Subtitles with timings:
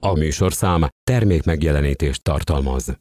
[0.00, 2.98] A műsorszám termék megjelenítést tartalmaz.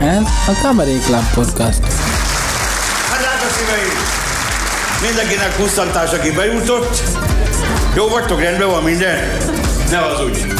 [0.00, 1.80] Ez a Cabaret Club Podcast.
[3.08, 3.98] Hát drága szíveim!
[5.06, 7.02] Mindenkinek pusztantás, aki bejutott.
[7.96, 9.18] Jó vagytok, rendben van minden?
[9.90, 10.55] Ne az úgy.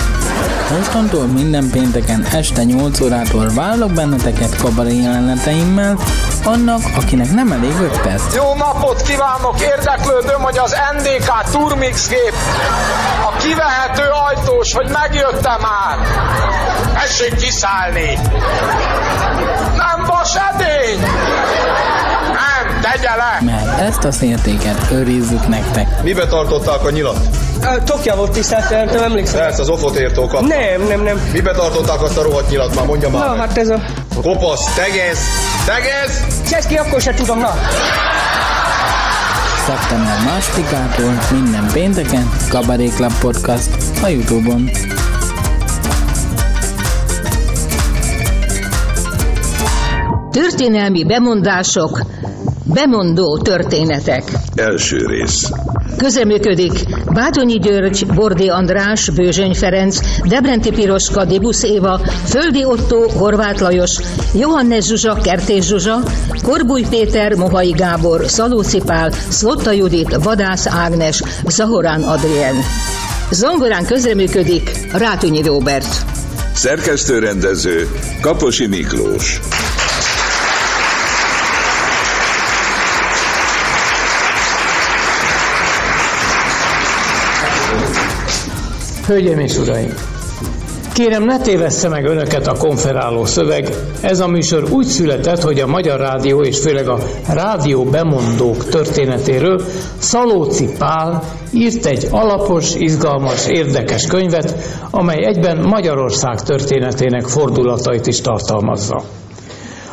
[0.70, 5.98] Mostantól minden pénteken este 8 órától várlak benneteket kabaré jeleneteimmel,
[6.44, 8.34] annak, akinek nem elég 5 perc.
[8.34, 9.60] Jó napot kívánok!
[9.60, 12.34] Érdeklődöm, hogy az NDK Turmix gép
[13.28, 15.98] a kivehető ajtós, hogy megjöttem már.
[16.94, 18.18] Tessék kiszállni!
[19.76, 21.00] Nem vas edény!
[22.96, 23.52] Nem, tegye le!
[23.52, 26.02] Mert ezt a szértéket őrizzük nektek.
[26.02, 27.18] Mibe tartották a nyilat?
[27.62, 29.40] A Tokja volt tisztelt, nem emlékszem.
[29.40, 30.40] Persze, az ofot értó kap.
[30.40, 31.20] Nem, nem, nem.
[31.32, 33.38] Mibe tartották azt a rohadt nyilat már, mondja már Na, meg.
[33.48, 33.80] hát ez a...
[34.22, 35.18] Kopasz, tegez,
[35.64, 36.24] tegez!
[36.50, 37.54] Cseszki, akkor se tudom, na.
[39.66, 43.68] Szeptember másodikától minden pénteken Cabaret Club Podcast
[44.02, 44.70] a Youtube-on.
[50.30, 52.00] Történelmi bemondások,
[52.66, 54.32] bemondó történetek.
[54.54, 55.50] Első rész.
[55.96, 56.72] Közreműködik
[57.14, 63.96] Bátonyi György, Bordi András, Bőzsöny Ferenc, Debrenti Piroska, Dibusz Éva, Földi Otto, Horváth Lajos,
[64.34, 65.98] Johannes Zsuzsa, Kertés Zsuzsa,
[66.42, 72.54] Korbúj Péter, Mohai Gábor, Szalóci Pál, Szlotta Judit, Vadász Ágnes, Zahorán Adrien.
[73.30, 76.04] Zongorán közreműködik Rátonyi Róbert.
[76.54, 77.88] Szerkesztőrendező
[78.20, 79.40] Kaposi Miklós.
[89.06, 89.94] Hölgyeim és uraim!
[90.94, 93.68] Kérem, ne tévessze meg önöket a konferáló szöveg.
[94.00, 99.62] Ez a műsor úgy született, hogy a Magyar Rádió és főleg a rádió bemondók történetéről
[99.98, 104.54] Szalóci Pál írt egy alapos, izgalmas, érdekes könyvet,
[104.90, 109.02] amely egyben Magyarország történetének fordulatait is tartalmazza.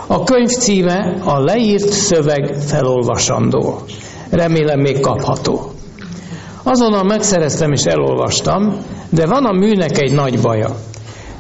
[0.07, 3.79] A könyv címe a leírt szöveg felolvasandó.
[4.29, 5.72] Remélem még kapható.
[6.63, 8.77] Azonnal megszereztem és elolvastam,
[9.09, 10.75] de van a műnek egy nagy baja.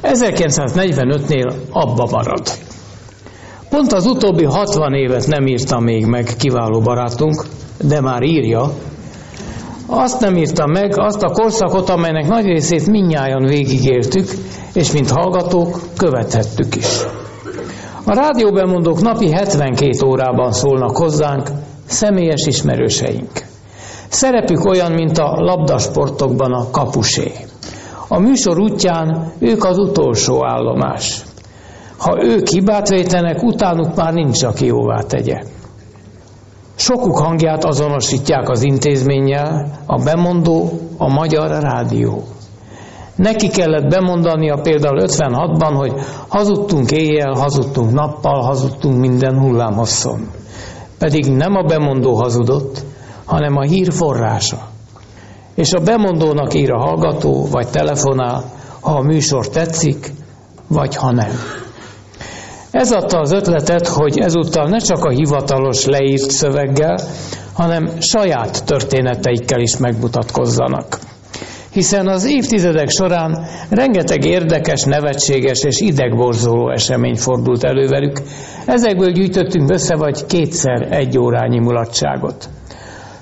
[0.03, 2.41] 1945-nél abba marad.
[3.69, 7.45] Pont az utóbbi 60 évet nem írta még meg kiváló barátunk,
[7.83, 8.71] de már írja.
[9.87, 14.31] Azt nem írta meg, azt a korszakot, amelynek nagy részét minnyáján végigéltük,
[14.73, 16.99] és mint hallgatók követhettük is.
[18.05, 21.49] A rádióbemondók napi 72 órában szólnak hozzánk
[21.85, 23.52] személyes ismerőseink.
[24.13, 27.31] Szerepük olyan, mint a labdasportokban a kapusé.
[28.07, 31.23] A műsor útján ők az utolsó állomás.
[31.97, 35.41] Ha ők hibát vétenek, utánuk már nincs, aki jóvá tegye.
[36.75, 42.23] Sokuk hangját azonosítják az intézménnyel, a bemondó, a Magyar Rádió.
[43.15, 45.93] Neki kellett bemondania például 56-ban, hogy
[46.27, 50.27] hazudtunk éjjel, hazudtunk nappal, hazudtunk minden hullámhosszon.
[50.97, 52.83] Pedig nem a bemondó hazudott,
[53.25, 54.69] hanem a hír forrása.
[55.55, 58.43] És a bemondónak ír a hallgató, vagy telefonál,
[58.81, 60.11] ha a műsor tetszik,
[60.67, 61.31] vagy ha nem.
[62.71, 66.97] Ez adta az ötletet, hogy ezúttal ne csak a hivatalos leírt szöveggel,
[67.53, 70.99] hanem saját történeteikkel is megmutatkozzanak.
[71.71, 78.21] Hiszen az évtizedek során rengeteg érdekes, nevetséges és idegborzoló esemény fordult elő velük.
[78.65, 82.49] Ezekből gyűjtöttünk össze vagy kétszer egy órányi mulatságot.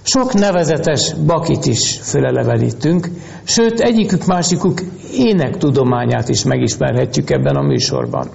[0.03, 3.07] Sok nevezetes bakit is fölelevenítünk,
[3.43, 4.81] sőt egyikük másikuk
[5.13, 8.29] énektudományát is megismerhetjük ebben a műsorban.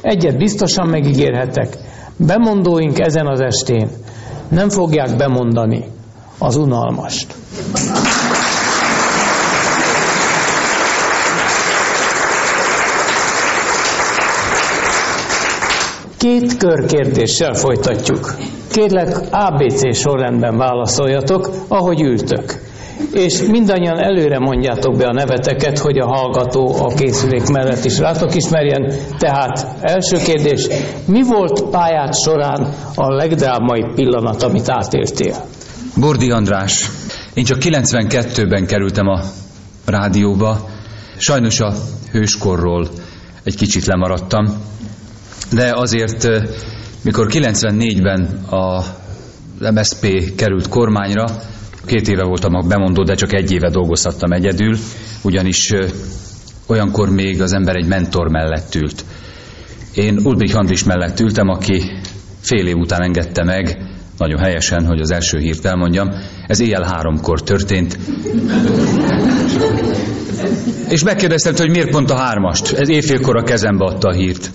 [0.00, 1.76] Egyet biztosan megígérhetek,
[2.16, 3.88] bemondóink ezen az estén
[4.48, 5.84] nem fogják bemondani
[6.38, 7.34] az unalmast.
[16.18, 18.34] Két körkérdéssel folytatjuk.
[18.74, 22.60] Kérlek, ABC sorrendben válaszoljatok, ahogy ültök.
[23.12, 28.34] És mindannyian előre mondjátok be a neveteket, hogy a hallgató a készülék mellett is rátok
[28.34, 28.92] ismerjen.
[29.18, 30.66] Tehát első kérdés,
[31.06, 35.34] mi volt pályát során a legdrámaibb pillanat, amit átéltél?
[36.00, 36.90] Bordi András.
[37.34, 39.20] Én csak 92-ben kerültem a
[39.84, 40.58] rádióba.
[41.18, 41.72] Sajnos a
[42.12, 42.88] hőskorról
[43.44, 44.46] egy kicsit lemaradtam.
[45.52, 46.28] De azért,
[47.04, 48.84] mikor 94-ben a
[49.72, 51.24] MSZP került kormányra,
[51.86, 54.76] két éve voltam a bemondó, de csak egy éve dolgozhattam egyedül,
[55.22, 55.72] ugyanis
[56.66, 59.04] olyankor még az ember egy mentor mellett ült.
[59.94, 61.82] Én Ulbrich Andris mellett ültem, aki
[62.40, 63.78] fél év után engedte meg
[64.18, 66.10] nagyon helyesen, hogy az első hírt elmondjam.
[66.46, 67.98] Ez éjjel háromkor történt.
[70.88, 72.72] És megkérdeztem, hogy miért pont a hármast.
[72.72, 74.50] Ez éjfélkor a kezembe adta a hírt.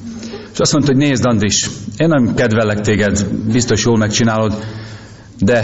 [0.60, 4.54] És azt mondta, hogy nézd, Andris, én nem kedvelek téged, biztos jól megcsinálod,
[5.38, 5.64] de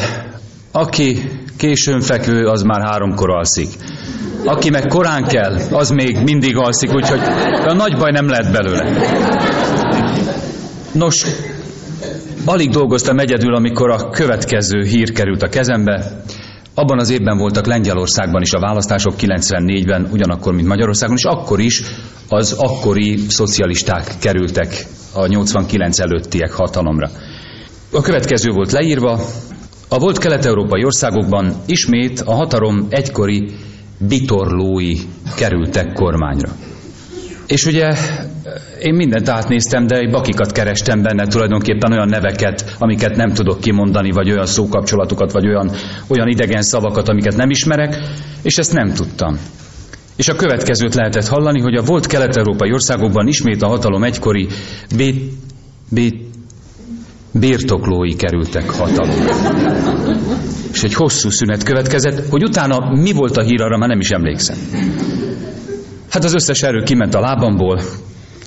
[0.71, 3.67] aki későn fekvő, az már háromkor alszik.
[4.45, 7.19] Aki meg korán kell, az még mindig alszik, úgyhogy
[7.65, 9.07] a nagy baj nem lehet belőle.
[10.91, 11.25] Nos,
[12.45, 16.23] alig dolgoztam egyedül, amikor a következő hír került a kezembe.
[16.77, 21.81] Abban az évben voltak Lengyelországban is a választások, 94-ben, ugyanakkor, mint Magyarországon, és akkor is
[22.29, 27.09] az akkori szocialisták kerültek a 89 előttiek hatalomra.
[27.91, 29.19] A következő volt leírva,
[29.89, 33.51] a volt kelet-európai országokban ismét a hatalom egykori
[33.97, 34.95] bitorlói
[35.35, 36.49] kerültek kormányra.
[37.47, 37.93] És ugye
[38.81, 44.11] én mindent átnéztem, de egy bakikat kerestem benne, tulajdonképpen olyan neveket, amiket nem tudok kimondani,
[44.11, 45.71] vagy olyan szókapcsolatokat, vagy olyan,
[46.07, 47.97] olyan idegen szavakat, amiket nem ismerek,
[48.41, 49.39] és ezt nem tudtam.
[50.15, 54.47] És a következőt lehetett hallani, hogy a volt kelet-európai országokban ismét a hatalom egykori
[54.95, 55.31] bét,
[55.89, 56.23] bét,
[57.31, 59.35] birtoklói kerültek hatalomra.
[60.73, 64.09] És egy hosszú szünet következett, hogy utána mi volt a hír, arra már nem is
[64.09, 64.57] emlékszem.
[66.09, 67.81] Hát az összes erő kiment a lábamból,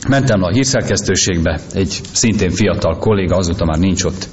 [0.09, 4.29] mentem a hírszerkesztőségbe, egy szintén fiatal kolléga, azóta már nincs ott.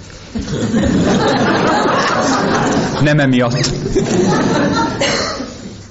[3.02, 3.72] Nem emiatt.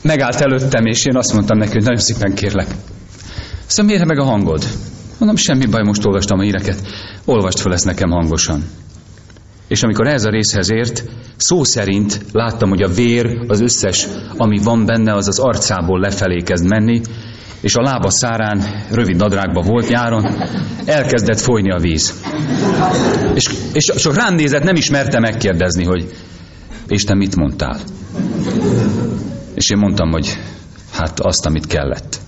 [0.02, 2.66] Megállt előttem, és én azt mondtam neki, hogy nagyon szépen kérlek.
[3.66, 4.64] Szóval miért meg a hangod?
[5.19, 6.80] Mondom, semmi baj, most olvastam a híreket.
[7.25, 8.64] Olvast fel ezt nekem hangosan.
[9.75, 11.05] És amikor ez a részhez ért,
[11.37, 14.06] szó szerint láttam, hogy a vér, az összes,
[14.37, 17.00] ami van benne, az az arcából lefelé kezd menni,
[17.61, 20.26] és a lába szárán, rövid nadrágba volt nyáron,
[20.85, 22.23] elkezdett folyni a víz.
[23.35, 26.11] És, és csak rám nézett, nem ismerte megkérdezni, hogy
[26.88, 27.81] és te mit mondtál?
[29.55, 30.38] És én mondtam, hogy
[30.93, 32.19] hát azt, amit kellett.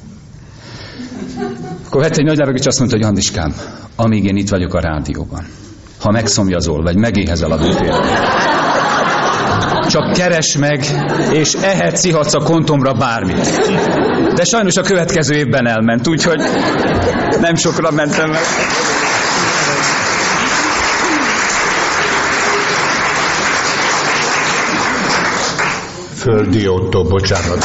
[1.87, 3.55] Akkor vett egy nagy és azt mondta, hogy Andiskám,
[3.97, 5.45] amíg én itt vagyok a rádióban,
[6.07, 8.05] ha megszomjazol, vagy megéhezel a bűfél,
[9.89, 10.85] csak keres meg,
[11.31, 13.51] és ehetsz, ihatsz a kontomra bármit.
[14.35, 16.41] De sajnos a következő évben elment, úgyhogy
[17.41, 18.43] nem sokra mentem meg.
[26.15, 27.65] Földi Otto, bocsánat.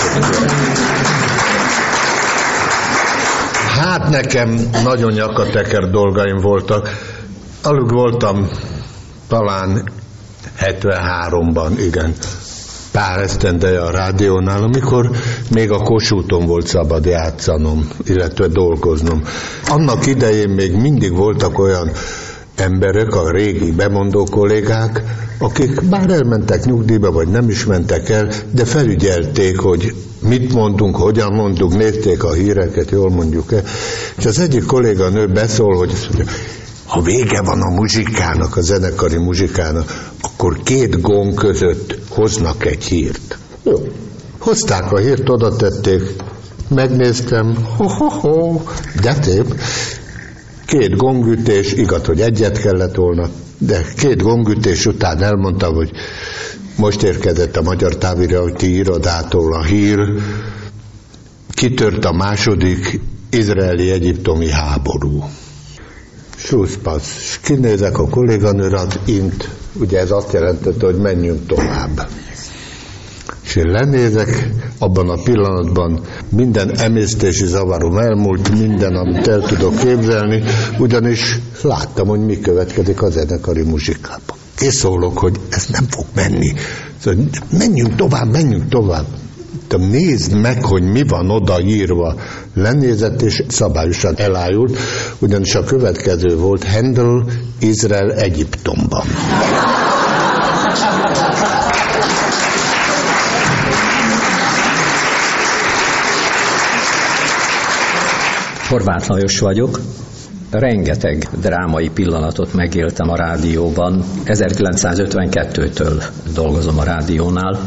[3.80, 6.90] Hát nekem nagyon nyakateker dolgaim voltak.
[7.64, 8.50] Alig voltam
[9.28, 9.92] talán
[10.60, 12.14] 73-ban, igen,
[12.92, 15.10] pár esztendeje a rádiónál, amikor
[15.52, 19.24] még a Kossuthon volt szabad játszanom, illetve dolgoznom.
[19.68, 21.92] Annak idején még mindig voltak olyan
[22.56, 25.04] emberek, a régi bemondó kollégák,
[25.40, 31.34] akik bár elmentek nyugdíjba, vagy nem is mentek el, de felügyelték, hogy mit mondunk, hogyan
[31.34, 33.64] mondunk, nézték a híreket, jól mondjuk-e.
[34.18, 35.92] És az egyik kolléganő beszól, hogy
[36.92, 43.38] ha vége van a muzsikának, a zenekari muzsikának, akkor két gong között hoznak egy hírt.
[43.64, 43.88] Jó.
[44.40, 46.02] Hozták a hírt, oda tették,
[46.70, 48.62] megnéztem, ho-ho-ho,
[49.02, 49.60] de szép.
[50.66, 55.92] Két gongütés, igaz, hogy egyet kellett volna, de két gongütés után elmondta, hogy
[56.76, 60.00] most érkezett a Magyar Távirati Irodától a hír,
[61.50, 63.00] kitört a második
[63.30, 65.24] izraeli-egyiptomi háború.
[66.50, 72.08] És kinézek a kolléganőre, int, ugye ez azt jelentette, hogy menjünk tovább.
[73.44, 80.44] És én lenézek, abban a pillanatban minden emésztési zavarom elmúlt, minden, amit el tudok képzelni,
[80.80, 84.38] ugyanis láttam, hogy mi következik a zenekari muzsikában.
[84.60, 84.82] És
[85.16, 86.54] hogy ez nem fog menni.
[87.00, 87.24] Szóval
[87.58, 89.06] menjünk tovább, menjünk tovább
[89.72, 92.16] mondtam, nézd meg, hogy mi van odaírva.
[92.54, 94.78] Lenézett és szabályosan elájult,
[95.20, 97.26] ugyanis a következő volt Handel
[97.60, 99.06] Izrael Egyiptomban.
[108.70, 109.80] Horváth Lajos vagyok.
[110.52, 114.04] Rengeteg drámai pillanatot megéltem a rádióban.
[114.26, 116.04] 1952-től
[116.34, 117.60] dolgozom a rádiónál.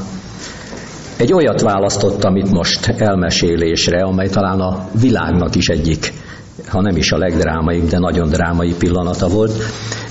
[1.17, 6.13] Egy olyat választottam itt most elmesélésre, amely talán a világnak is egyik,
[6.69, 9.53] ha nem is a legdrámaibb, de nagyon drámai pillanata volt.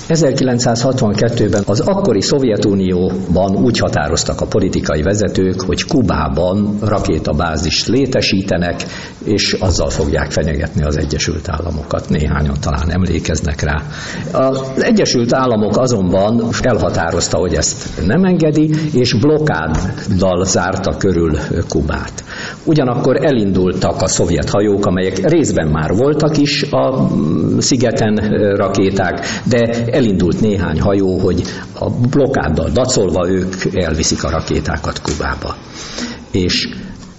[0.08, 8.84] 1962-ben az akkori Szovjetunióban úgy határoztak a politikai vezetők, hogy Kubában rakétabázist létesítenek,
[9.24, 12.08] és azzal fogják fenyegetni az Egyesült Államokat.
[12.08, 13.82] Néhányan talán emlékeznek rá.
[14.32, 22.24] Az Egyesült Államok azonban elhatározta, hogy ezt nem engedi, és blokkáddal zárta körül Kubát.
[22.64, 27.08] Ugyanakkor elindultak a szovjet hajók, amelyek részben már voltak is a
[27.58, 28.14] szigeten
[28.56, 31.42] rakéták, de elindult néhány hajó, hogy
[31.78, 35.54] a blokkáddal dacolva ők elviszik a rakétákat Kubába.
[36.30, 36.68] És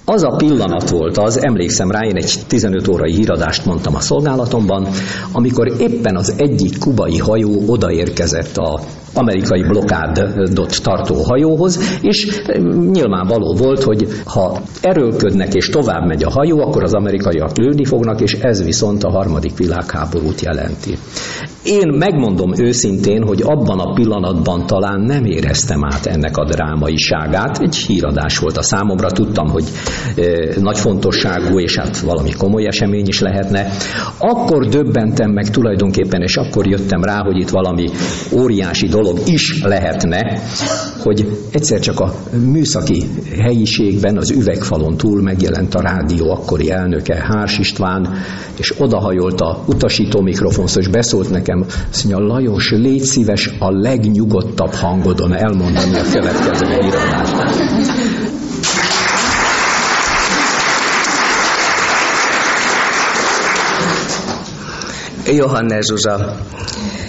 [0.06, 4.88] az a pillanat volt az, emlékszem rá, én egy 15 órai híradást mondtam a szolgálatomban,
[5.32, 8.80] amikor éppen az egyik kubai hajó odaérkezett a
[9.16, 12.42] amerikai blokádot tartó hajóhoz, és
[12.92, 18.22] nyilvánvaló volt, hogy ha erőlködnek és tovább megy a hajó, akkor az amerikaiak lőni fognak,
[18.22, 20.98] és ez viszont a harmadik világháborút jelenti.
[21.64, 27.58] Én megmondom őszintén, hogy abban a pillanatban talán nem éreztem át ennek a drámaiságát.
[27.62, 29.64] Egy híradás volt a számomra, tudtam, hogy
[30.60, 33.68] nagy fontosságú, és hát valami komoly esemény is lehetne.
[34.18, 37.90] Akkor döbbentem meg tulajdonképpen, és akkor jöttem rá, hogy itt valami
[38.34, 40.40] óriási dolog is lehetne,
[41.04, 42.14] hogy egyszer csak a
[42.52, 43.04] műszaki
[43.40, 48.14] helyiségben, az üvegfalon túl megjelent a rádió akkori elnöke, Hárs István,
[48.58, 54.74] és odahajolt a utasító mikrofonhoz, és beszólt nekem, azt mondja, Lajos, légy szíves a legnyugodtabb
[54.74, 57.36] hangodon elmondani a következő íradást.
[65.28, 66.38] Johannes Zsuzsa.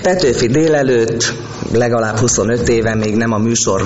[0.06, 1.32] Petőfi délelőtt,
[1.72, 3.82] legalább 25 éve még nem a műsor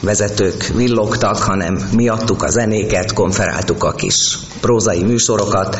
[0.00, 5.76] vezetők villogtak, hanem miattuk a zenéket, konferáltuk a kis prózai műsorokat.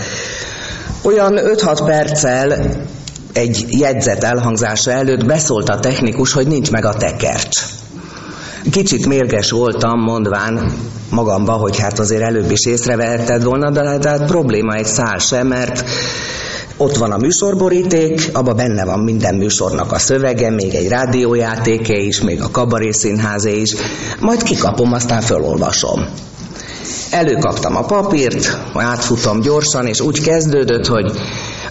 [1.03, 2.77] Olyan 5-6 perccel
[3.33, 7.63] egy jegyzet elhangzása előtt beszólt a technikus, hogy nincs meg a tekercs.
[8.71, 10.73] Kicsit mérges voltam, mondván
[11.11, 15.47] magamba, hogy hát azért előbb is észrevehetted volna, de hát, hát probléma egy szál sem,
[15.47, 15.85] mert
[16.77, 22.21] ott van a műsorboríték, abban benne van minden műsornak a szövege, még egy rádiójátéke is,
[22.21, 23.75] még a kabaré színházé is,
[24.21, 26.07] majd kikapom, aztán fölolvasom.
[27.11, 31.13] Előkaptam a papírt, átfutom gyorsan, és úgy kezdődött, hogy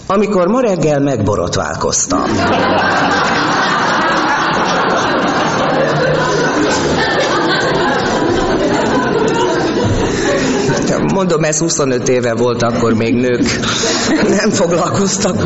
[0.06, 2.22] amikor ma reggel megborotválkoztam.
[11.44, 13.42] Mondom, ez 25 éve volt, akkor még nők.
[14.38, 15.36] Nem foglalkoztak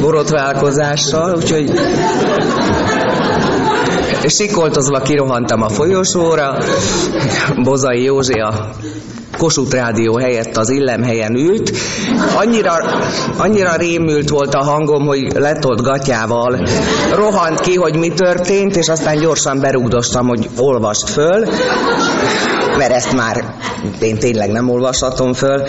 [0.00, 1.70] borotválkozással, úgyhogy
[4.26, 6.58] sikoltozva kirohantam a folyosóra,
[7.62, 8.70] Bozai Józsi a
[9.38, 11.72] Kossuth Rádió helyett az illemhelyen ült.
[12.36, 12.74] Annyira,
[13.36, 16.66] annyira rémült volt a hangom, hogy letolt gatyával.
[17.14, 21.46] Rohant ki, hogy mi történt, és aztán gyorsan berúgdostam, hogy olvast föl
[22.76, 23.44] mert ezt már
[24.00, 25.62] én tényleg nem olvashatom föl.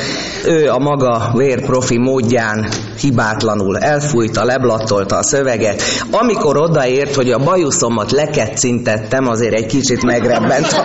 [0.46, 2.68] Ő a maga vérprofi módján
[3.00, 5.82] hibátlanul elfújta, leblattolta a szöveget.
[6.12, 10.82] Amikor odaért, hogy a bajuszomat leketszintettem, azért egy kicsit megrebbent.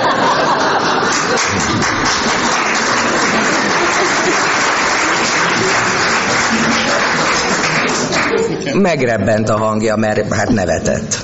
[8.75, 11.19] Megrebbent a hangja, mert hát nevetett.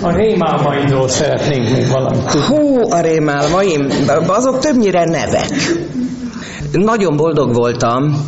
[0.00, 2.30] A rémálmaidról szeretnénk még valamit.
[2.30, 3.88] Hú, a rémálmaim,
[4.26, 5.50] azok többnyire nevek.
[6.72, 8.26] Nagyon boldog voltam,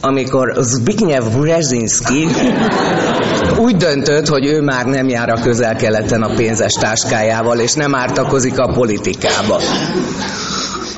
[0.00, 2.26] amikor Zbigniew Brzezinski
[3.58, 8.58] úgy döntött, hogy ő már nem jár a közel-keleten a pénzes táskájával, és nem ártakozik
[8.58, 9.60] a politikába.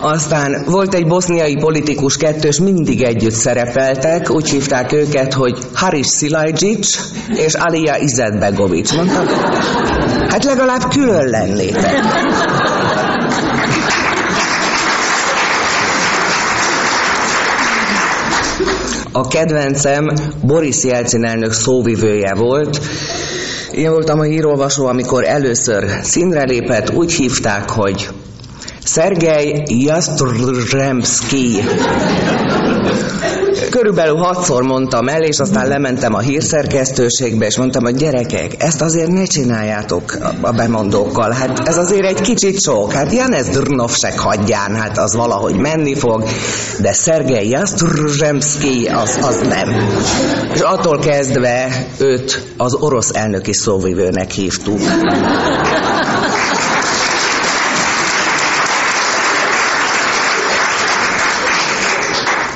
[0.05, 6.97] Aztán volt egy boszniai politikus kettős, mindig együtt szerepeltek, úgy hívták őket, hogy Haris Szilajdzsics
[7.35, 8.95] és Alia Izetbegovics.
[8.97, 9.27] Mondtam,
[10.29, 12.01] hát legalább külön lennétek.
[19.13, 22.81] A kedvencem Boris Jelcin elnök szóvivője volt.
[23.73, 28.09] Én voltam a hírolvasó, amikor először színre lépett, úgy hívták, hogy
[28.85, 31.65] Szergej Jastremski.
[33.71, 39.11] Körülbelül hatszor mondtam el, és aztán lementem a hírszerkesztőségbe, és mondtam, hogy gyerekek, ezt azért
[39.11, 41.31] ne csináljátok a bemondókkal.
[41.31, 42.93] Hát ez azért egy kicsit sok.
[42.93, 46.25] Hát Janez Drnovsek hagyján, hát az valahogy menni fog,
[46.81, 49.69] de Szergej Jastremski az, az nem.
[50.55, 54.81] És attól kezdve őt az orosz elnöki szóvivőnek hívtuk.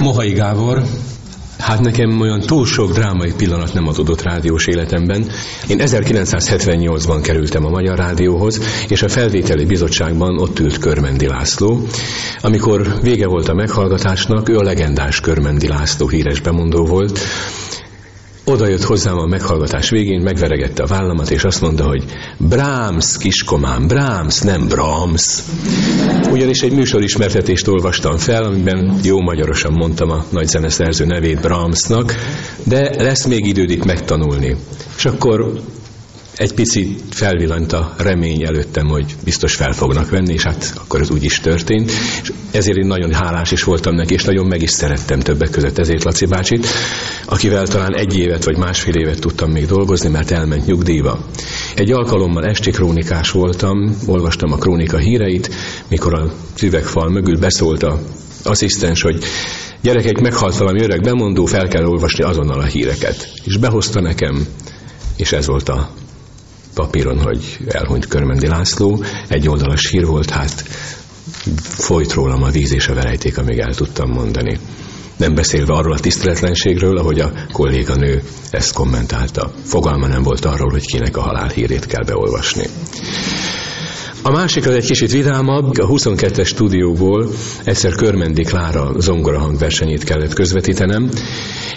[0.06, 0.82] Mohai Gábor,
[1.58, 5.26] Hát nekem olyan túl sok drámai pillanat nem adódott rádiós életemben.
[5.68, 11.86] Én 1978-ban kerültem a Magyar Rádióhoz, és a felvételi bizottságban ott ült Körmendi László.
[12.40, 17.20] Amikor vége volt a meghallgatásnak, ő a legendás Körmendi László híres bemondó volt,
[18.48, 22.04] oda jött hozzám a meghallgatás végén, megveregette a vállamat, és azt mondta, hogy
[22.38, 25.42] Brahms, kiskomám, Brahms, nem Brahms.
[26.30, 32.14] Ugyanis egy műsorismertetést olvastam fel, amiben jó magyarosan mondtam a nagy zeneszerző nevét Brahmsnak,
[32.64, 34.56] de lesz még időd itt megtanulni.
[34.96, 35.60] És akkor
[36.36, 41.10] egy picit felvillant a remény előttem, hogy biztos fel fognak venni, és hát akkor ez
[41.10, 41.90] úgy is történt.
[42.22, 45.78] És ezért én nagyon hálás is voltam neki, és nagyon meg is szerettem többek között
[45.78, 46.66] ezért Laci bácsit,
[47.26, 51.18] akivel talán egy évet vagy másfél évet tudtam még dolgozni, mert elment nyugdíjba.
[51.74, 55.54] Egy alkalommal esti krónikás voltam, olvastam a krónika híreit,
[55.88, 58.00] mikor a üvegfal mögül beszólt a
[58.44, 59.24] asszisztens, hogy
[59.82, 63.32] gyerekek, meghalt valami öreg bemondó, fel kell olvasni azonnal a híreket.
[63.44, 64.46] És behozta nekem,
[65.16, 65.90] és ez volt a
[66.76, 70.52] papíron, hogy elhunyt Körmendi László, egy oldalas hír volt, hát
[71.58, 74.58] folyt rólam a víz és a verejték, amíg el tudtam mondani.
[75.16, 79.50] Nem beszélve arról a tiszteletlenségről, ahogy a kolléganő ezt kommentálta.
[79.64, 82.66] Fogalma nem volt arról, hogy kinek a halál hírét kell beolvasni.
[84.26, 87.30] A másik az egy kicsit vidámabb, a 22-es stúdióból
[87.64, 91.10] egyszer Körmendi Klára zongorahang versenyét kellett közvetítenem,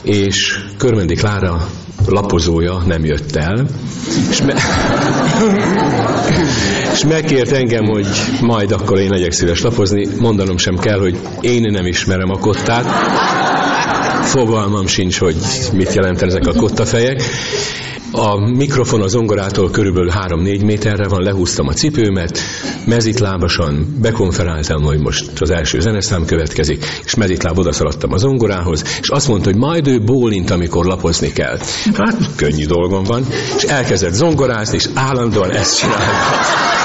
[0.03, 1.67] és Körmendi Klára
[2.07, 3.65] lapozója nem jött el,
[4.29, 4.61] és, me-
[6.93, 8.07] és megkért engem, hogy
[8.41, 12.85] majd akkor én legyek szíves lapozni, mondanom sem kell, hogy én nem ismerem a kottát,
[14.25, 15.35] fogalmam sincs, hogy
[15.73, 17.21] mit jelent ezek a kottafejek,
[18.11, 22.39] a mikrofon az zongorától körülbelül 3-4 méterre van, lehúztam a cipőmet,
[22.85, 29.27] mezitlábasan bekonferáltam, hogy most az első zeneszám következik, és mezitláb odaszaladtam a zongorához, és azt
[29.27, 31.57] mondta, hogy majd ő bólint, amikor lapozni kell.
[31.93, 33.25] Hát, könnyű dolgom van,
[33.57, 36.78] és elkezdett zongorázni, és állandóan ezt csinálta.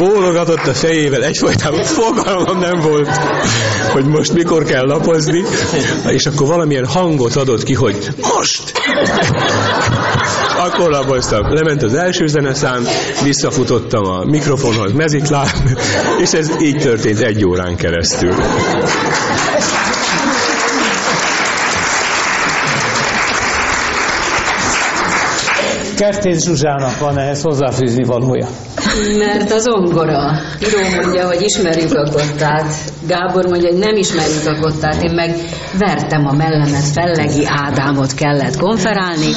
[0.00, 3.08] Bólogatott a fejével, egyfolytában fogalmam nem volt,
[3.92, 5.44] hogy most mikor kell lapozni,
[6.08, 8.72] és akkor valamilyen hangot adott ki, hogy most!
[10.58, 11.54] Akkor lapoztam.
[11.54, 12.86] Lement az első zeneszám,
[13.24, 15.48] visszafutottam a mikrofonhoz, mezitláb,
[16.20, 18.34] és ez így történt egy órán keresztül.
[26.00, 28.48] Kertész Zsuzsának van ehhez hozzáfűzni valója.
[29.18, 30.32] Mert az ongora.
[30.62, 32.74] Író mondja, hogy ismerjük a kottát.
[33.06, 35.02] Gábor mondja, hogy nem ismerjük a kottát.
[35.02, 35.34] Én meg
[35.78, 39.32] vertem a mellemet, Fellegi Ádámot kellett konferálni.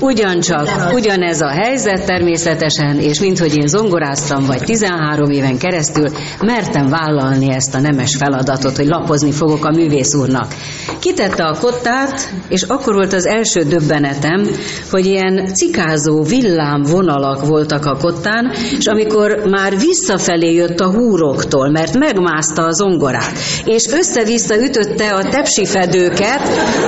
[0.00, 6.08] Ugyancsak ugyanez a helyzet természetesen, és minthogy én zongoráztam, vagy 13 éven keresztül,
[6.40, 10.54] mertem vállalni ezt a nemes feladatot, hogy lapozni fogok a művész úrnak.
[10.98, 14.48] Kitette a kottát, és akkor volt az első döbbenetem,
[14.90, 21.70] hogy ilyen cikázó villám vonalak voltak a kottán, és amikor már visszafelé jött a húroktól,
[21.70, 26.40] mert megmászta a zongorát, és össze-vissza ütötte a tepsifedőket,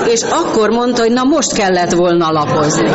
[0.07, 2.91] és akkor mondta, hogy na most kellett volna lapozni.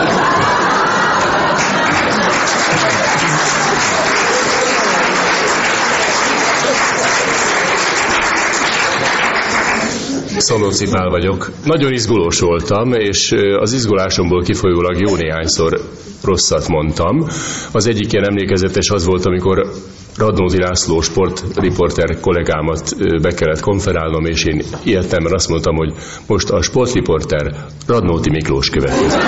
[10.43, 11.51] Szolóci Pál vagyok.
[11.65, 15.79] Nagyon izgulós voltam, és az izgulásomból kifolyólag jó néhányszor
[16.23, 17.27] rosszat mondtam.
[17.71, 19.71] Az egyik ilyen emlékezetes az volt, amikor
[20.17, 25.93] Radnóti László sportriporter kollégámat be kellett konferálnom, és én ilyettem, mert azt mondtam, hogy
[26.27, 27.55] most a sportriporter
[27.87, 29.21] Radnóti Miklós következik.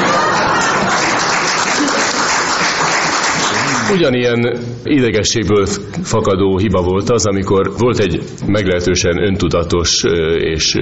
[3.95, 5.65] Ugyanilyen idegességből
[6.03, 10.03] fakadó hiba volt az, amikor volt egy meglehetősen öntudatos
[10.37, 10.77] és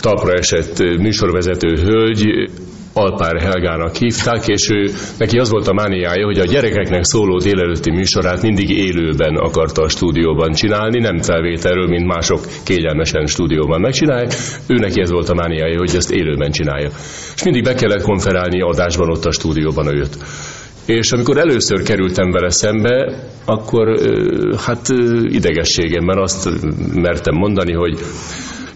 [0.00, 2.50] talpra esett műsorvezető hölgy,
[2.96, 7.90] Alpár Helgának hívták, és ő, neki az volt a mániája, hogy a gyerekeknek szóló délelőtti
[7.90, 14.32] műsorát mindig élőben akarta a stúdióban csinálni, nem felvételről, mint mások kényelmesen stúdióban megcsinálják.
[14.66, 16.90] Ő neki ez volt a mániája, hogy ezt élőben csinálja.
[17.34, 20.16] És mindig be kellett konferálni adásban ott a stúdióban őt.
[20.86, 23.98] És amikor először kerültem vele szembe, akkor
[24.66, 24.88] hát
[25.24, 26.48] idegességemben azt
[26.94, 27.98] mertem mondani, hogy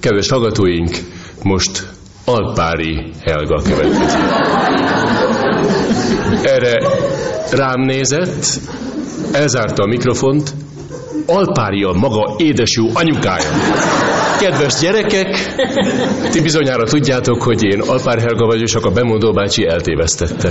[0.00, 0.90] kedves hallgatóink,
[1.42, 1.86] most
[2.24, 4.20] Alpári Helga következik.
[6.42, 6.88] Erre
[7.50, 8.46] rám nézett,
[9.32, 10.54] elzárta a mikrofont,
[11.26, 13.48] Alpária maga édes jó anyukája.
[14.40, 15.54] Kedves gyerekek,
[16.30, 20.50] ti bizonyára tudjátok, hogy én Alpár Helga vagyok, csak a bemondó bácsi eltévesztette.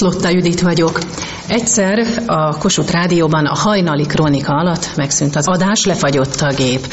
[0.00, 1.00] Szlotta Judit vagyok.
[1.46, 6.86] Egyszer a Kossuth Rádióban a hajnali krónika alatt megszűnt az adás, lefagyott a gép.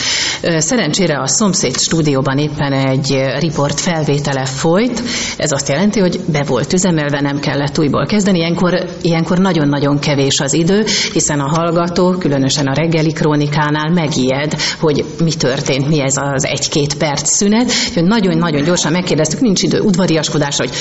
[0.58, 5.02] Szerencsére a szomszéd stúdióban éppen egy riport felvétele folyt.
[5.38, 8.38] Ez azt jelenti, hogy be volt üzemelve, nem kellett újból kezdeni.
[8.38, 15.06] Ilyenkor, ilyenkor nagyon-nagyon kevés az idő, hiszen a hallgató, különösen a reggeli krónikánál megijed, hogy
[15.24, 17.72] mi történt, mi ez az egy-két perc szünet.
[17.96, 20.76] Nagyon-nagyon gyorsan megkérdeztük, nincs idő udvariaskodásra, hogy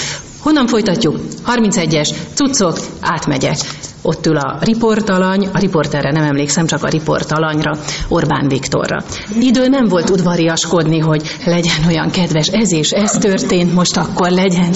[0.46, 1.16] Honnan folytatjuk?
[1.46, 3.56] 31-es, cuccok, átmegyek.
[4.02, 7.78] Ott ül a riportalany, a riporterre nem emlékszem, csak a riportalanyra,
[8.08, 9.04] Orbán Viktorra.
[9.40, 14.70] Idő nem volt udvariaskodni, hogy legyen olyan kedves, ez és ez történt, most akkor legyen.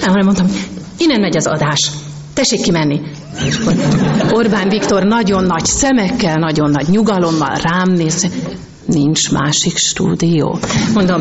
[0.00, 0.46] Nem, hanem mondtam,
[0.98, 1.90] innen megy az adás.
[2.34, 3.00] Tessék kimenni.
[3.46, 3.58] És
[4.30, 8.30] Orbán Viktor nagyon nagy szemekkel, nagyon nagy nyugalommal rám néz.
[8.86, 10.58] Nincs másik stúdió.
[10.94, 11.20] Mondom,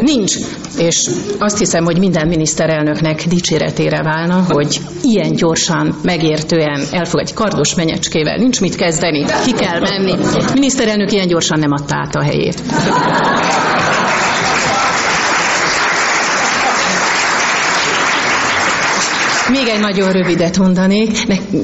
[0.00, 0.34] nincs.
[0.78, 8.36] És azt hiszem, hogy minden miniszterelnöknek dicséretére válna, hogy ilyen gyorsan, megértően elfogadj kardos menyecskével,
[8.36, 10.14] nincs mit kezdeni, ki kell menni.
[10.54, 12.62] Miniszterelnök ilyen gyorsan nem adta át a helyét.
[19.78, 21.16] Egy nagyon rövidet mondanék,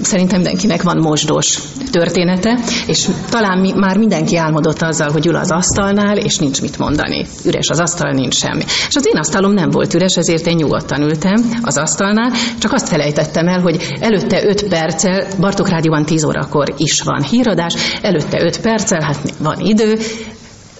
[0.02, 1.58] szerintem mindenkinek van mosdós
[1.90, 6.78] története, és talán mi, már mindenki álmodott azzal, hogy ül az asztalnál, és nincs mit
[6.78, 7.26] mondani.
[7.44, 8.62] Üres az asztal, nincs semmi.
[8.88, 12.88] És az én asztalom nem volt üres, ezért én nyugodtan ültem az asztalnál, csak azt
[12.88, 18.60] felejtettem el, hogy előtte 5 perccel, Bartok Rádióban 10 órakor is van híradás, előtte 5
[18.60, 19.98] perccel, hát van idő,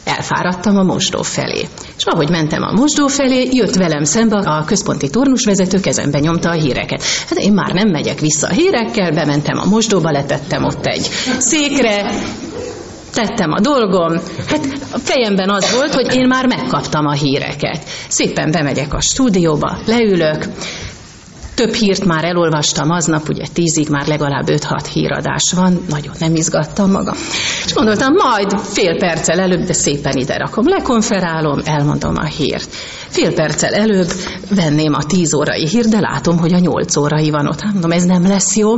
[0.05, 1.69] elfáradtam a mosdó felé.
[1.97, 6.53] És ahogy mentem a mosdó felé, jött velem szembe a központi turnusvezető, kezembe nyomta a
[6.53, 7.03] híreket.
[7.29, 12.13] Hát én már nem megyek vissza a hírekkel, bementem a mosdóba, letettem ott egy székre,
[13.13, 14.13] tettem a dolgom.
[14.49, 17.85] Hát a fejemben az volt, hogy én már megkaptam a híreket.
[18.09, 20.47] Szépen bemegyek a stúdióba, leülök,
[21.55, 26.91] több hírt már elolvastam aznap, ugye tízig már legalább 5-6 híradás van, nagyon nem izgattam
[26.91, 27.15] magam.
[27.65, 32.75] És gondoltam, majd fél perccel előbb, de szépen ide rakom, lekonferálom, elmondom a hírt.
[33.09, 34.13] Fél perccel előbb
[34.51, 37.61] venném a 10 órai hírt, de látom, hogy a 8 órai van ott.
[37.61, 38.77] Hát mondom, ez nem lesz jó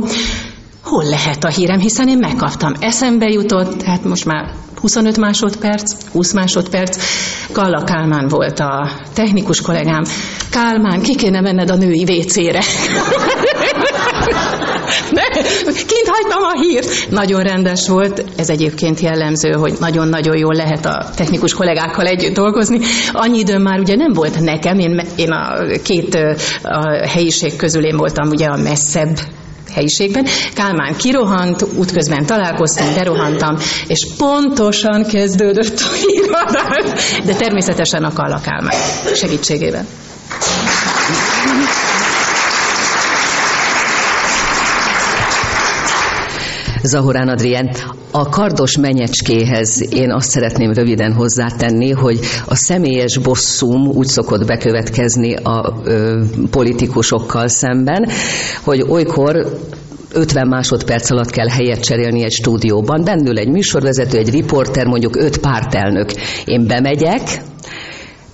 [0.87, 2.73] hol lehet a hírem, hiszen én megkaptam.
[2.79, 6.97] Eszembe jutott, hát most már 25 másodperc, 20 másodperc.
[7.51, 10.03] Kalla Kálmán volt a technikus kollégám.
[10.51, 12.61] Kálmán, ki kéne menned a női vécére?
[15.11, 15.21] Ne,
[15.63, 17.09] kint hagytam a hírt.
[17.09, 18.23] Nagyon rendes volt.
[18.37, 22.79] Ez egyébként jellemző, hogy nagyon-nagyon jól lehet a technikus kollégákkal együtt dolgozni.
[23.11, 24.79] Annyi időm már ugye nem volt nekem.
[24.79, 26.17] Én, én a két
[26.63, 29.19] a helyiség közül én voltam ugye a messzebb
[29.73, 30.25] helyiségben.
[30.53, 38.77] Kálmán kirohant, útközben találkoztunk, berohantam, és pontosan kezdődött a híradás, de természetesen a Kalla Kálmán
[39.15, 39.85] segítségével.
[46.83, 47.69] Zahorán Adrien,
[48.11, 55.33] a kardos menyecskéhez én azt szeretném röviden hozzátenni, hogy a személyes bosszúm úgy szokott bekövetkezni
[55.35, 58.07] a ö, politikusokkal szemben,
[58.63, 59.59] hogy olykor
[60.13, 63.03] 50 másodperc alatt kell helyet cserélni egy stúdióban.
[63.03, 66.09] Bennül egy műsorvezető, egy riporter, mondjuk öt pártelnök.
[66.45, 67.41] Én bemegyek,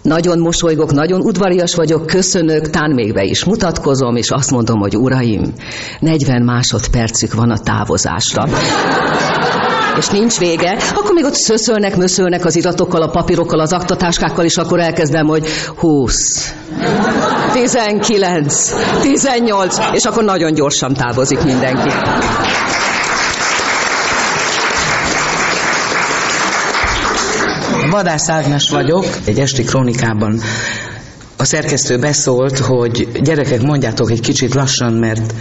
[0.03, 4.97] nagyon mosolygok, nagyon udvarias vagyok, köszönök, tán még be is mutatkozom, és azt mondom, hogy
[4.97, 5.53] uraim,
[5.99, 8.43] 40 másodpercük van a távozásra
[9.97, 14.57] és nincs vége, akkor még ott szöszölnek, möszölnek az iratokkal, a papírokkal, az aktatáskákkal, és
[14.57, 16.53] akkor elkezdem, hogy 20,
[17.53, 21.89] 19, 18, és akkor nagyon gyorsan távozik mindenki.
[27.93, 30.41] Vadász Ágnes vagyok, egy esti krónikában
[31.38, 35.34] a szerkesztő beszólt, hogy gyerekek, mondjátok egy kicsit lassan, mert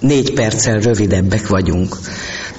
[0.00, 1.96] négy perccel rövidebbek vagyunk.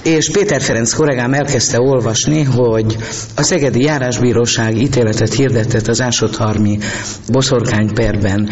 [0.02, 2.96] És Péter Ferenc kollégám elkezdte olvasni, hogy
[3.36, 6.78] a Szegedi Járásbíróság ítéletet hirdetett az Ásodharmi
[7.28, 8.48] boszorkányperben.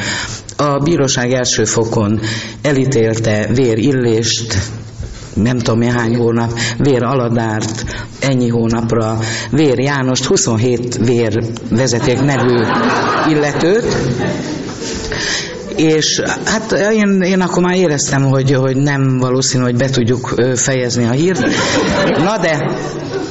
[0.56, 2.20] A bíróság első fokon
[2.62, 4.56] elítélte vérillést,
[5.42, 7.84] nem tudom hány hónap, Vér Aladárt
[8.20, 9.18] ennyi hónapra,
[9.50, 12.60] Vér Jánost, 27 vér vezeték nevű
[13.28, 13.96] illetőt,
[15.76, 21.04] és hát én, én akkor már éreztem, hogy, hogy nem valószínű, hogy be tudjuk fejezni
[21.04, 21.44] a hírt.
[22.18, 22.78] Na de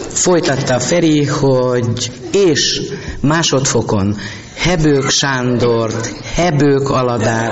[0.07, 2.81] folytatta Feri, hogy és
[3.21, 4.15] másodfokon
[4.57, 7.51] Hebők Sándort, Hebők Aladár,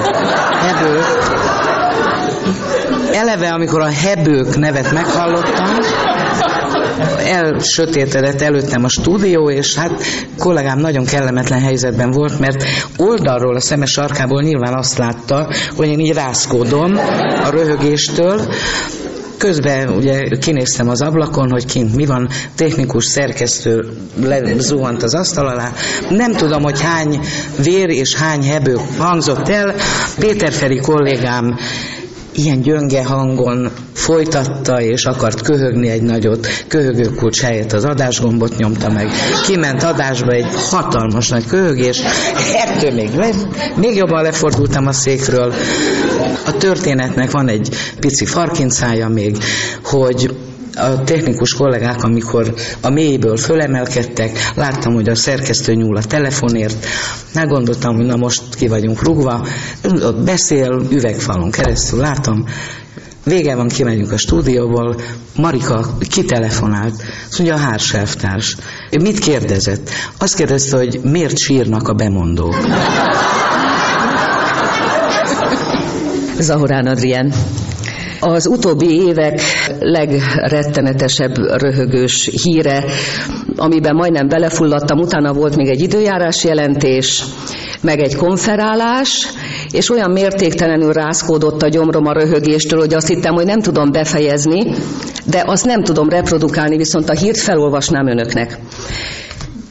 [0.55, 1.72] Hebők.
[3.13, 5.77] Eleve, amikor a Hebők nevet meghallottam,
[7.25, 10.03] elsötétedett előttem a stúdió, és hát
[10.37, 12.63] kollégám nagyon kellemetlen helyzetben volt, mert
[12.97, 16.97] oldalról a szemes sarkából nyilván azt látta, hogy én így rászkódom
[17.43, 18.41] a röhögéstől,
[19.37, 23.85] Közben ugye kinéztem az ablakon, hogy kint mi van, technikus szerkesztő
[24.21, 25.71] lezuhant az asztal alá.
[26.09, 27.19] Nem tudom, hogy hány
[27.63, 29.75] vér és hány hebő hangzott el.
[30.19, 31.57] Péter Feri kollégám
[32.33, 39.07] ilyen gyönge hangon folytatta, és akart köhögni egy nagyot, köhögőkulcs helyett az adásgombot nyomta meg.
[39.47, 42.01] Kiment adásba egy hatalmas nagy köhögés,
[42.65, 43.29] ettől még, le,
[43.75, 45.53] még jobban lefordultam a székről.
[46.45, 47.69] A történetnek van egy
[47.99, 49.37] pici farkincája még,
[49.83, 50.29] hogy
[50.75, 56.85] a technikus kollégák, amikor a mélyből fölemelkedtek, láttam, hogy a szerkesztő nyúl a telefonért,
[57.33, 59.47] meggondoltam, hogy na most ki vagyunk rugva,
[60.25, 62.45] beszél, üvegfalon keresztül látom,
[63.25, 64.95] Vége van, kimegyünk a stúdióból,
[65.35, 66.93] Marika kitelefonált,
[67.29, 68.57] azt mondja a hárselvtárs.
[69.01, 69.89] Mit kérdezett?
[70.17, 72.55] Azt kérdezte, hogy miért sírnak a bemondók.
[76.39, 77.33] Zahorán Adrien.
[78.25, 79.41] Az utóbbi évek
[79.79, 82.83] legrettenetesebb röhögős híre,
[83.55, 87.23] amiben majdnem belefulladtam, utána volt még egy időjárás jelentés,
[87.81, 89.27] meg egy konferálás,
[89.71, 94.73] és olyan mértéktelenül rászkódott a gyomrom a röhögéstől, hogy azt hittem, hogy nem tudom befejezni,
[95.25, 98.57] de azt nem tudom reprodukálni, viszont a hírt felolvasnám önöknek.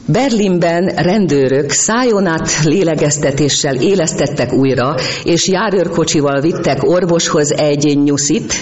[0.05, 8.53] Berlinben rendőrök szájon át lélegeztetéssel élesztettek újra, és járőrkocsival vittek orvoshoz egy nyuszit,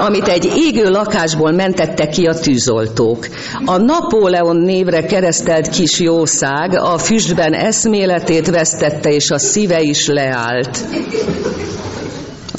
[0.00, 3.26] amit egy égő lakásból mentettek ki a tűzoltók.
[3.64, 10.84] A Napóleon névre keresztelt kis jószág a füstben eszméletét vesztette, és a szíve is leállt.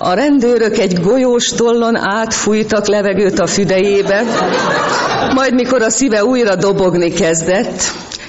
[0.07, 4.23] A rendőrök egy golyós tollon átfújtak levegőt a füdejébe,
[5.33, 7.81] majd mikor a szíve újra dobogni kezdett,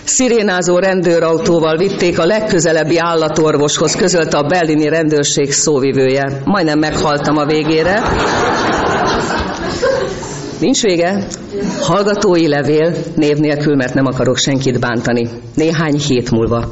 [0.04, 6.40] szirénázó rendőrautóval vitték a legközelebbi állatorvoshoz, közölte a berlini rendőrség szóvivője.
[6.44, 8.02] Majdnem meghaltam a végére.
[10.60, 11.26] Nincs vége.
[11.80, 15.28] Hallgatói levél, név nélkül, mert nem akarok senkit bántani.
[15.54, 16.68] Néhány hét múlva.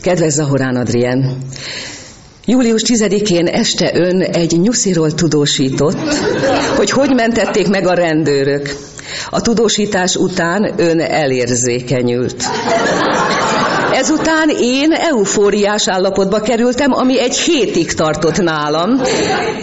[0.00, 1.36] Kedves Zahorán Adrien,
[2.44, 5.98] Július 10-én este ön egy nyusziról tudósított,
[6.76, 8.76] hogy hogy mentették meg a rendőrök.
[9.30, 12.44] A tudósítás után ön elérzékenyült.
[13.92, 19.00] Ezután én eufóriás állapotba kerültem, ami egy hétig tartott nálam,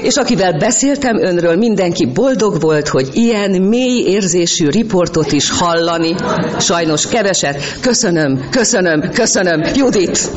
[0.01, 6.15] és akivel beszéltem önről, mindenki boldog volt, hogy ilyen mély érzésű riportot is hallani.
[6.59, 7.79] Sajnos keveset.
[7.81, 9.61] Köszönöm, köszönöm, köszönöm.
[9.75, 10.29] Judit!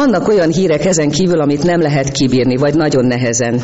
[0.00, 3.60] Vannak olyan hírek ezen kívül, amit nem lehet kibírni, vagy nagyon nehezen.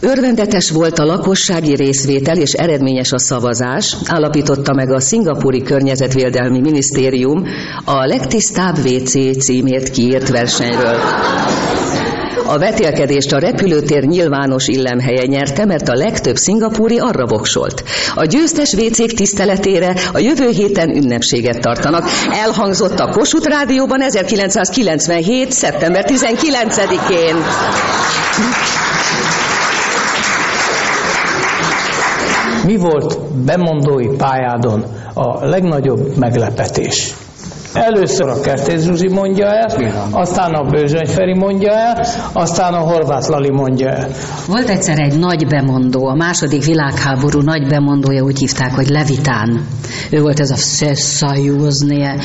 [0.00, 7.44] Örvendetes volt a lakossági részvétel és eredményes a szavazás, állapította meg a Szingapúri Környezetvédelmi Minisztérium
[7.84, 10.96] a legtisztább WC címért kiírt versenyről.
[12.50, 17.84] A vetélkedést a repülőtér nyilvános illemhelye nyerte, mert a legtöbb szingapúri arra voksolt.
[18.14, 22.04] A győztes vécék tiszteletére a jövő héten ünnepséget tartanak.
[22.32, 25.52] Elhangzott a Kossuth Rádióban 1997.
[25.52, 27.36] szeptember 19-én.
[32.66, 34.84] Mi volt bemondói pályádon
[35.14, 37.14] a legnagyobb meglepetés?
[37.72, 43.28] Először a Kertész Zsuzsi mondja el, aztán a Bőzsöny Feri mondja el, aztán a Horváth
[43.28, 44.08] Lali mondja el.
[44.46, 49.66] Volt egyszer egy nagy bemondó, a második világháború nagy bemondója, úgy hívták, hogy Levitán.
[50.10, 52.20] Ő volt ez a Szeszajúznie.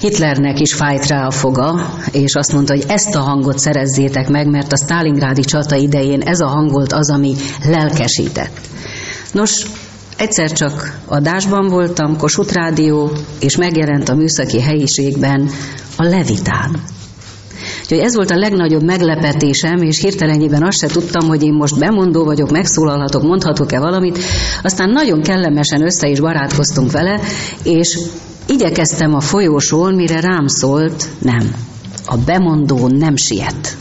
[0.00, 1.74] Hitlernek is fájt rá a foga,
[2.12, 6.40] és azt mondta, hogy ezt a hangot szerezzétek meg, mert a Stalingrádi csata idején ez
[6.40, 7.34] a hang volt az, ami
[7.68, 8.60] lelkesített.
[9.32, 9.66] Nos,
[10.16, 15.50] Egyszer csak adásban voltam, Kossuth Rádió, és megjelent a műszaki helyiségben
[15.96, 16.82] a Levitán.
[17.82, 22.24] Úgyhogy ez volt a legnagyobb meglepetésem, és hirtelenjében azt se tudtam, hogy én most bemondó
[22.24, 24.18] vagyok, megszólalhatok, mondhatok-e valamit.
[24.62, 27.20] Aztán nagyon kellemesen össze is barátkoztunk vele,
[27.62, 27.98] és
[28.46, 31.54] igyekeztem a folyósón, mire rám szólt, nem.
[32.06, 33.76] A bemondó nem siet.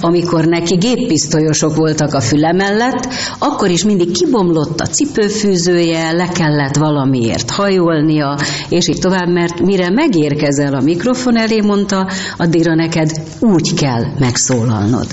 [0.00, 3.08] Amikor neki géppisztolyosok voltak a füle mellett,
[3.38, 9.90] akkor is mindig kibomlott a cipőfűzője, le kellett valamiért hajolnia, és így tovább, mert mire
[9.90, 13.10] megérkezel a mikrofon elé, mondta, addigra neked
[13.40, 15.06] úgy kell megszólalnod.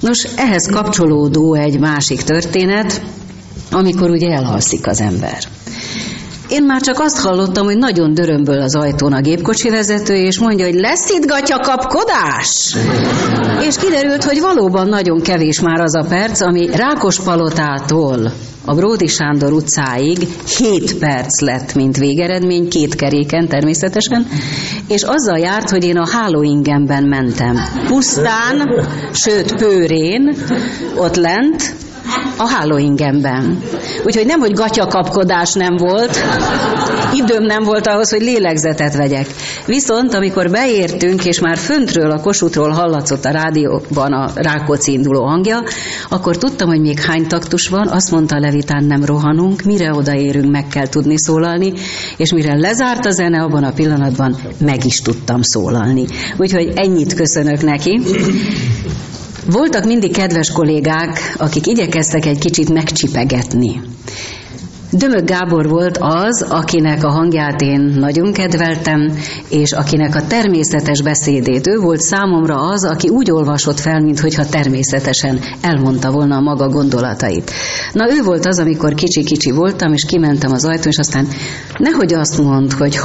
[0.00, 3.02] Nos, ehhez kapcsolódó egy másik történet,
[3.70, 5.38] amikor ugye elhalszik az ember.
[6.50, 10.64] Én már csak azt hallottam, hogy nagyon dörömböl az ajtón a gépkocsi vezető, és mondja,
[10.64, 12.76] hogy lesz itt gatya kapkodás?
[13.66, 18.32] És kiderült, hogy valóban nagyon kevés már az a perc, ami Rákospalotától
[18.64, 20.18] a Bródi Sándor utcáig
[20.58, 24.26] 7 perc lett, mint végeredmény, két keréken természetesen,
[24.88, 27.56] és azzal járt, hogy én a hálóingemben mentem.
[27.86, 30.36] Pusztán, sőt pőrén,
[30.96, 31.74] ott lent,
[32.38, 33.62] a hálóingemben.
[34.04, 36.18] Úgyhogy nem, hogy gatyakapkodás nem volt,
[37.14, 39.26] időm nem volt ahhoz, hogy lélegzetet vegyek.
[39.66, 45.62] Viszont, amikor beértünk, és már föntről, a Kossuthról hallatszott a rádióban a Rákóczi induló hangja,
[46.08, 50.66] akkor tudtam, hogy még hány taktus van, azt mondta Levitán, nem rohanunk, mire odaérünk, meg
[50.68, 51.72] kell tudni szólalni,
[52.16, 56.04] és mire lezárt a zene, abban a pillanatban meg is tudtam szólalni.
[56.36, 58.00] Úgyhogy ennyit köszönök neki.
[59.52, 63.80] Voltak mindig kedves kollégák, akik igyekeztek egy kicsit megcsipegetni.
[64.92, 69.12] Dömök Gábor volt az, akinek a hangját én nagyon kedveltem,
[69.48, 71.66] és akinek a természetes beszédét.
[71.66, 77.50] Ő volt számomra az, aki úgy olvasott fel, mintha természetesen elmondta volna a maga gondolatait.
[77.92, 81.28] Na ő volt az, amikor kicsi-kicsi voltam, és kimentem az ajtón, és aztán
[81.78, 82.96] nehogy azt mond, hogy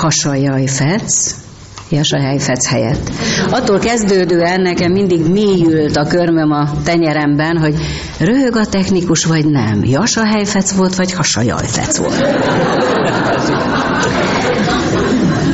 [1.96, 3.12] hasajaj fec, helyett.
[3.50, 7.76] Attól kezdődően nekem mindig mélyült a körmöm a tenyeremben, hogy
[8.20, 9.84] röhög a technikus, vagy nem.
[9.84, 12.28] Jasahelyfec volt, vagy hasajajfec volt.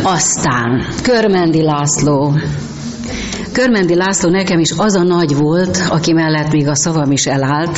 [0.03, 2.33] Aztán Körmendi László.
[3.51, 7.77] Körmendi László nekem is az a nagy volt, aki mellett még a szavam is elállt,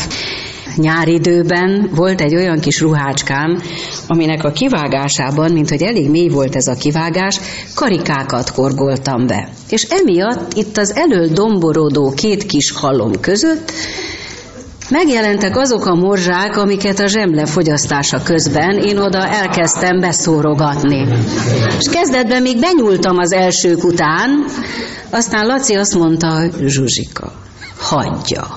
[0.76, 3.62] nyári időben volt egy olyan kis ruhácskám,
[4.08, 7.40] aminek a kivágásában, mint hogy elég mély volt ez a kivágás,
[7.76, 9.50] karikákat korgoltam be.
[9.70, 13.72] És emiatt itt az elől domborodó két kis halom között
[14.92, 21.08] Megjelentek azok a morzsák, amiket a zsemle fogyasztása közben én oda elkezdtem beszórogatni.
[21.80, 24.46] És kezdetben még benyúltam az elsők után,
[25.10, 27.32] aztán Laci azt mondta, hogy Zsuzsika,
[27.80, 28.48] hagyja.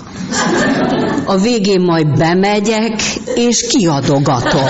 [1.24, 3.00] A végén majd bemegyek,
[3.34, 4.68] és kiadogatom.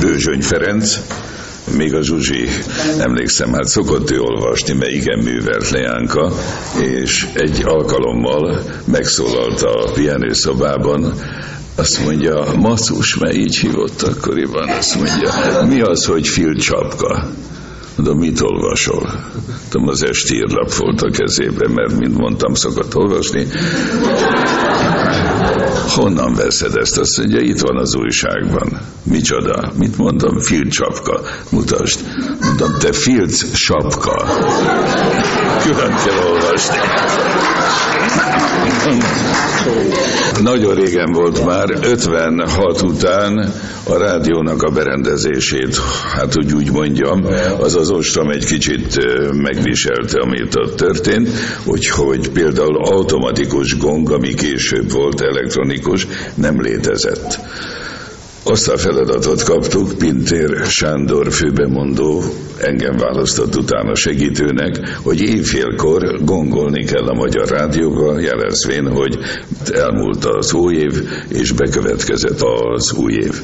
[0.00, 0.98] Bőzsöny Ferenc,
[1.76, 2.48] még a Zsuzsi,
[2.98, 6.32] emlékszem, hát szokott ő olvasni, mert igen művelt leánka,
[6.80, 11.14] és egy alkalommal megszólalt a pihenőszobában,
[11.78, 17.28] azt mondja, Matus, mert így hívott akkoriban, azt mondja, mi az, hogy filcsapka?
[17.98, 19.10] Mondom, mit olvasol?
[19.68, 23.46] Tudom, az esti írlap volt a kezében, mert, mint mondtam, szokott olvasni.
[25.94, 26.98] Honnan veszed ezt?
[26.98, 28.80] Azt mondja, itt van az újságban.
[29.02, 29.72] Micsoda?
[29.78, 30.40] Mit mondom?
[30.40, 31.20] Filcsapka.
[31.50, 32.00] Mutasd.
[32.40, 34.24] Mondom, te filc sapka.
[35.62, 36.76] Külön kell olvasni.
[40.42, 43.52] Nagyon régen volt már, 56 után
[43.84, 45.76] a rádiónak a berendezését,
[46.16, 47.24] hát úgy úgy mondjam,
[47.60, 48.98] az az ostrom egy kicsit
[49.32, 51.28] megviselte, amit ott történt,
[51.64, 57.38] úgyhogy például automatikus gong, ami később volt elektronikus, nem létezett.
[58.44, 62.22] Azt a feladatot kaptuk, Pintér Sándor főbemondó
[62.58, 69.18] engem választott utána segítőnek, hogy évfélkor gongolni kell a Magyar Rádióba, jelezvén, hogy
[69.70, 73.34] elmúlt az új év, és bekövetkezett az új év.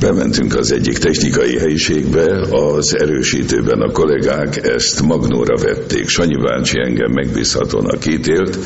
[0.00, 6.08] Bementünk az egyik technikai helyiségbe, az erősítőben a kollégák ezt magnóra vették.
[6.08, 8.58] Sanyi bácsi engem megbízhatónak ítélt,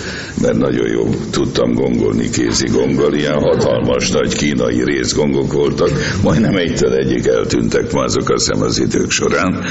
[0.42, 5.90] mert nagyon jó tudtam gongolni kézi gongol, ilyen hatalmas nagy kínai részgongok voltak,
[6.22, 9.64] majdnem egytől egyik eltűntek már azok a szem az idők során.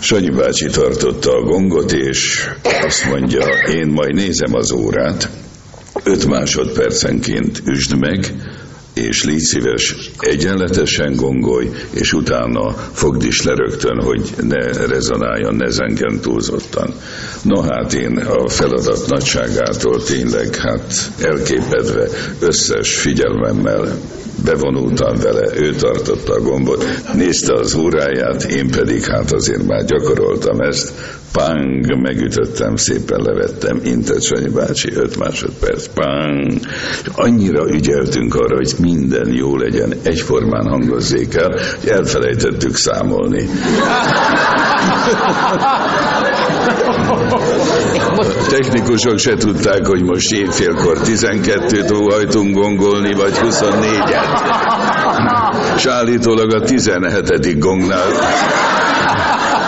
[0.00, 2.48] Sanyi bácsi tartotta a gongot, és
[2.84, 5.28] azt mondja, én majd nézem az órát,
[6.04, 8.34] öt másodpercenként üsd meg,
[8.98, 15.70] és légy szíves, egyenletesen gongolj, és utána fogd is le rögtön, hogy ne rezonáljon, ne
[15.70, 16.94] zengen túlzottan.
[17.42, 22.08] No hát én a feladat nagyságától tényleg hát elképedve
[22.40, 23.98] összes figyelmemmel
[24.44, 26.84] bevonultam vele, ő tartotta a gombot,
[27.14, 30.92] nézte az óráját, én pedig hát azért már gyakoroltam ezt,
[31.32, 36.52] pang, megütöttem, szépen levettem, intett Sanyi bácsi, 5 másodperc, pang,
[37.12, 43.48] annyira ügyeltünk arra, hogy minden jó legyen, egyformán hangozzék el, hogy elfelejtettük számolni.
[48.16, 54.26] A technikusok se tudták, hogy most évfélkor 12-t óhajtunk gongolni, vagy 24-et.
[55.76, 57.58] És állítólag a 17.
[57.58, 58.08] gongnál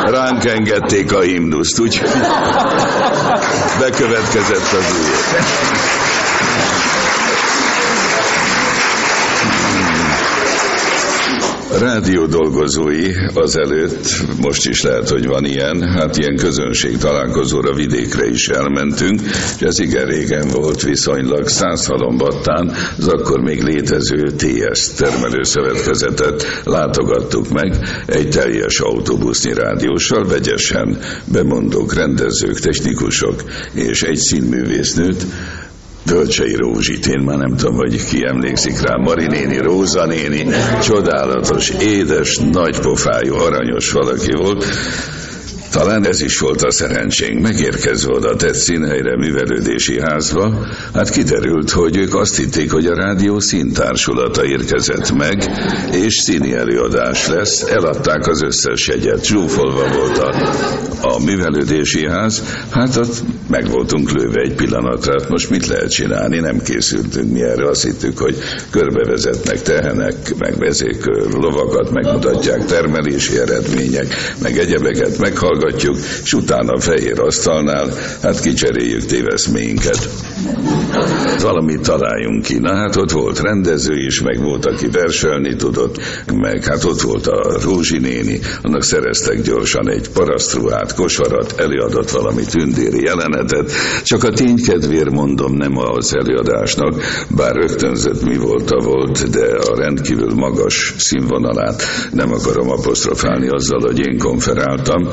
[0.04, 2.02] ránk engedték a himnuszt, úgy
[3.78, 5.99] bekövetkezett az új.
[11.78, 18.48] Rádió dolgozói azelőtt, most is lehet, hogy van ilyen, hát ilyen közönség találkozóra vidékre is
[18.48, 19.20] elmentünk,
[19.58, 21.48] és ez igen régen volt viszonylag.
[21.48, 27.74] Százhalombattán, az akkor még létező TS termelőszövetkezetet látogattuk meg
[28.06, 30.98] egy teljes autóbusznyi rádióssal, vegyesen
[31.32, 33.42] bemondók, rendezők, technikusok
[33.74, 35.26] és egy színművésznőt,
[36.04, 40.46] Tölcsei Rózsit, én már nem tudom, hogy ki emlékszik rá, Marinéni, Róza néni,
[40.82, 44.64] csodálatos, édes, nagypofájú, aranyos valaki volt,
[45.70, 47.40] talán ez is volt a szerencsénk.
[47.40, 53.38] Megérkezve oda tett színhelyre művelődési házba, hát kiderült, hogy ők azt hitték, hogy a rádió
[53.40, 55.50] színtársulata érkezett meg,
[55.92, 57.62] és színi előadás lesz.
[57.62, 59.24] Eladták az összes jegyet.
[59.24, 60.34] Zsúfolva volt a,
[61.02, 62.42] a művelődési ház.
[62.70, 65.20] Hát ott meg voltunk lőve egy pillanatra.
[65.20, 66.38] Hát most mit lehet csinálni?
[66.38, 67.68] Nem készültünk mi erre.
[67.68, 68.36] Azt hittük, hogy
[68.70, 74.06] körbevezetnek tehenek, meg vezékör, lovakat megmutatják, termelési eredmények,
[74.42, 77.88] meg egyebeket meghallgatják hallgatjuk, és utána a fehér asztalnál,
[78.22, 80.08] hát kicseréljük téveszméinket.
[81.42, 82.58] Valamit találjunk ki.
[82.58, 86.00] Na hát ott volt rendező is, meg volt, aki verselni tudott,
[86.34, 92.42] meg hát ott volt a Rózsi néni, annak szereztek gyorsan egy parasztruhát, kosarat, előadott valami
[92.44, 93.72] tündéri jelenetet.
[94.04, 96.94] Csak a ténykedvér mondom, nem az előadásnak,
[97.36, 101.82] bár rögtönzött mi volt a volt, de a rendkívül magas színvonalát
[102.12, 105.08] nem akarom apostrofálni azzal, hogy én konferáltam,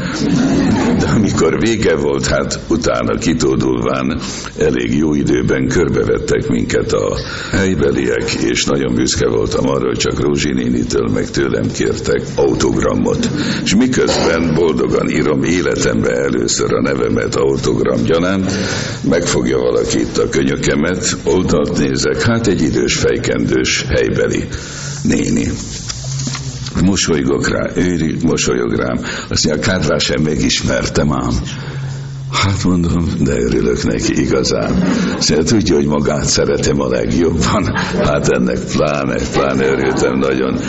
[1.00, 4.22] de amikor vége volt, hát utána kitódulván
[4.60, 7.18] elég jó időben körbevettek minket a
[7.52, 13.30] helybeliek, és nagyon büszke voltam arra, hogy csak Rózsi nénitől meg tőlem kértek autogramot.
[13.64, 18.52] És miközben boldogan írom életembe először a nevemet autogram gyanánt,
[19.10, 24.48] megfogja valaki itt a könyökemet, oldalt nézek, hát egy idős fejkendős helybeli
[25.04, 25.52] néni
[26.82, 29.00] mosolygok rá, ő mosolyog rám.
[29.30, 31.34] Azt mondja, Kádrás sem megismertem ám.
[32.32, 34.84] Hát mondom, de örülök neki igazán.
[35.20, 37.76] Szóval tudja, hogy magát szeretem a legjobban.
[38.04, 40.60] Hát ennek pláne, pláne örültem nagyon.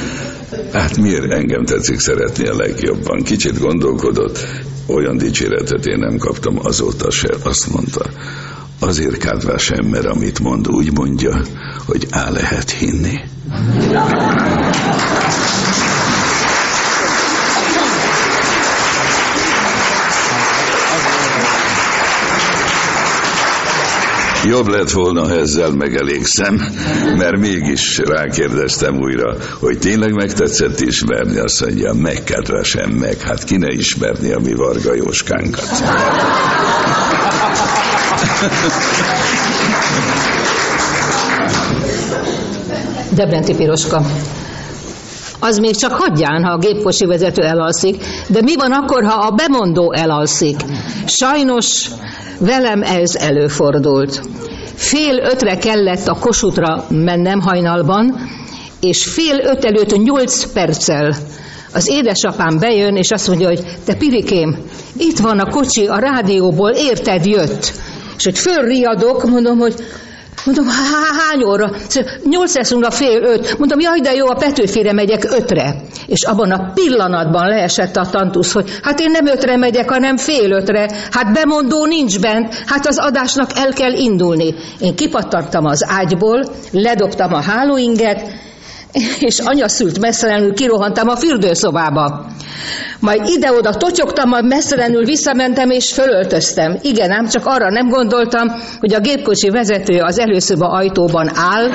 [0.72, 3.22] Hát miért engem tetszik szeretni a legjobban?
[3.22, 4.46] Kicsit gondolkodott,
[4.86, 8.04] olyan dicséretet én nem kaptam azóta se, azt mondta.
[8.80, 11.40] Azért kádvás sem, mert amit mond, úgy mondja,
[11.86, 13.20] hogy á lehet hinni.
[24.49, 26.61] Jobb lett volna, ha ezzel megelégszem,
[27.16, 33.72] mert mégis rákérdeztem újra, hogy tényleg megtetszett ismerni, azt mondja, megkedvesem meg, hát ki ne
[33.72, 35.82] ismerni a mi Varga Jóskánkat.
[43.14, 44.03] Debrenti Piroska.
[45.41, 49.30] Az még csak hagyján, ha a gépkocsi vezető elalszik, de mi van akkor, ha a
[49.30, 50.57] bemondó elalszik?
[51.07, 51.89] Sajnos
[52.41, 54.20] velem ez előfordult.
[54.74, 58.20] Fél ötre kellett a kosutra mennem hajnalban,
[58.80, 61.16] és fél öt előtt nyolc perccel
[61.72, 64.57] az édesapám bejön, és azt mondja, hogy te Pirikém,
[64.97, 67.72] itt van a kocsi a rádióból, érted, jött.
[68.16, 69.74] És hogy fölriadok, mondom, hogy
[70.45, 70.66] Mondom,
[71.18, 71.70] hány óra?
[72.24, 73.59] Nyolc lesz a fél öt.
[73.59, 75.74] Mondom, jaj, de jó, a Petőfére megyek ötre.
[76.07, 80.51] És abban a pillanatban leesett a tantusz, hogy hát én nem ötre megyek, hanem fél
[80.51, 80.91] ötre.
[81.11, 84.55] Hát bemondó nincs bent, hát az adásnak el kell indulni.
[84.80, 88.47] Én kipattartam az ágyból, ledobtam a hálóinget,
[89.20, 92.26] és anyaszült messzelenül kirohantam a fürdőszobába.
[93.01, 96.78] Majd ide-oda totyogtam, majd messzelenül visszamentem és fölöltöztem.
[96.82, 98.49] Igen, ám csak arra nem gondoltam,
[98.80, 101.70] hogy a gépkocsi vezető az előszoba ajtóban áll,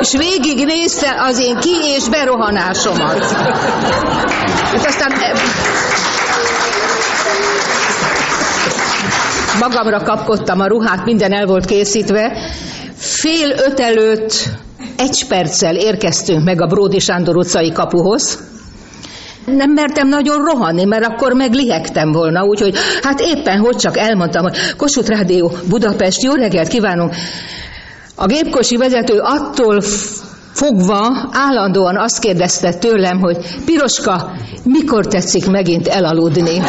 [0.00, 3.24] és végignézte az én ki- és berohanásomat.
[4.72, 5.12] Hát aztán
[9.60, 12.32] magamra kapkodtam a ruhát, minden el volt készítve.
[12.96, 14.48] Fél öt előtt
[14.96, 18.38] egy perccel érkeztünk meg a Bródi Sándor utcai kapuhoz.
[19.46, 24.42] Nem mertem nagyon rohanni, mert akkor meg lihegtem volna, úgyhogy hát éppen hogy csak elmondtam,
[24.42, 27.14] hogy Kossuth Rádió Budapest, jó reggelt kívánunk!
[28.16, 29.80] A gépkosi vezető attól
[30.52, 34.32] fogva állandóan azt kérdezte tőlem, hogy Piroska,
[34.64, 36.60] mikor tetszik megint elaludni?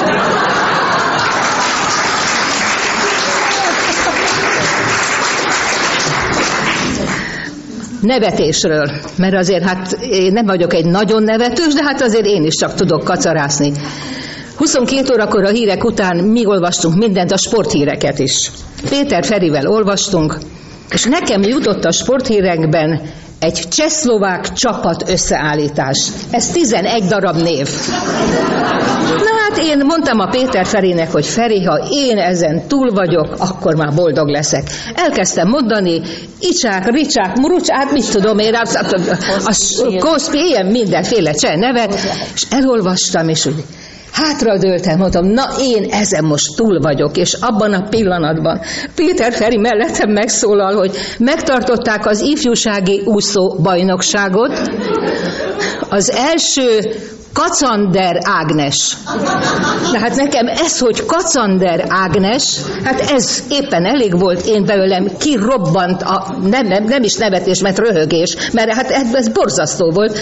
[8.04, 12.56] Nevetésről, mert azért hát én nem vagyok egy nagyon nevetős, de hát azért én is
[12.56, 13.72] csak tudok kacarászni.
[14.56, 18.52] 22 órakor a hírek után mi olvastunk mindent, a sporthíreket is.
[18.90, 20.38] Péter Ferivel olvastunk,
[20.90, 23.02] és nekem jutott a sporthírekben
[23.44, 26.08] egy csehszlovák csapat összeállítás.
[26.32, 27.70] Ez 11 darab név.
[29.08, 33.76] Na hát én mondtam a Péter Ferinek, hogy Feri, ha én ezen túl vagyok, akkor
[33.76, 34.64] már boldog leszek.
[34.96, 36.02] Elkezdtem mondani,
[36.40, 39.00] icsák, ricsák, murucsák, hát mit tudom én, a, a,
[39.46, 41.94] a, a koszpi, ilyen mindenféle cseh nevet,
[42.34, 43.64] és elolvastam, és úgy
[44.14, 48.62] Hátradőltem, mondtam, na én ezen most túl vagyok, és abban a pillanatban
[48.96, 54.72] Péter Feri mellettem megszólal, hogy megtartották az ifjúsági úszó bajnokságot,
[55.90, 56.96] az első
[57.34, 58.98] Kacander Ágnes.
[59.92, 66.02] De hát nekem ez, hogy Kacander Ágnes, hát ez éppen elég volt, én belőlem kirobbant,
[66.02, 70.18] a, nem, nem, nem is nevetés, mert röhögés, mert hát ez, borzasztó volt.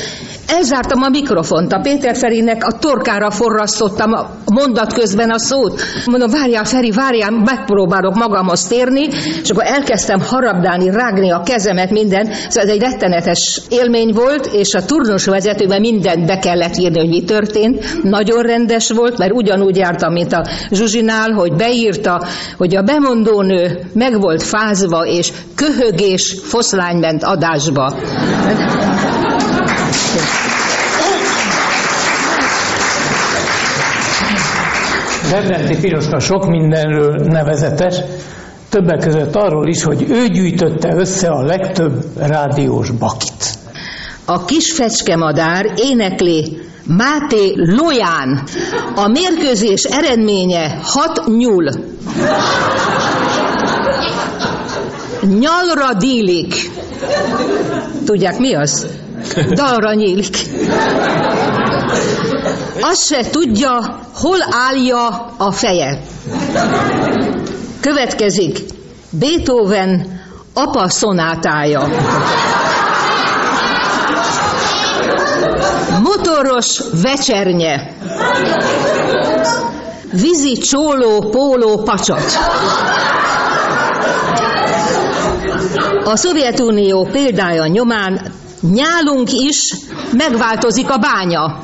[0.47, 5.81] Elzártam a mikrofont, a Péter Ferinek a torkára forrasztottam a mondat közben a szót.
[6.05, 9.07] Mondom, várjál Feri, várjál, megpróbálok magamhoz térni,
[9.43, 12.25] és akkor elkezdtem harabdálni, rágni a kezemet, minden.
[12.25, 17.09] Szóval ez egy rettenetes élmény volt, és a turnus vezetőben mindent be kellett írni, hogy
[17.09, 18.03] mi történt.
[18.03, 22.25] Nagyon rendes volt, mert ugyanúgy jártam, mint a Zsuzsinál, hogy beírta,
[22.57, 27.93] hogy a bemondónő meg volt fázva, és köhögés foszlány ment adásba.
[35.31, 37.95] Debrenti Piroska sok mindenről nevezetes,
[38.69, 43.60] többek között arról is, hogy ő gyűjtötte össze a legtöbb rádiós bakit.
[44.25, 48.43] A kis fecskemadár énekli Máté Loján.
[48.95, 51.69] A mérkőzés eredménye 6 nyúl.
[55.21, 56.71] Nyalra dílik.
[58.05, 58.87] Tudják mi az?
[59.53, 60.37] Dalra nyílik.
[62.81, 66.01] Azt se tudja, hol állja a feje.
[67.79, 68.59] Következik
[69.09, 70.19] Beethoven
[70.53, 71.89] apa szonátája.
[76.15, 77.93] Motoros vecsernye.
[80.11, 82.37] Vízi csóló póló pacsat.
[86.03, 88.31] A Szovjetunió példája nyomán
[88.61, 89.73] nyálunk is
[90.11, 91.59] megváltozik a bánya.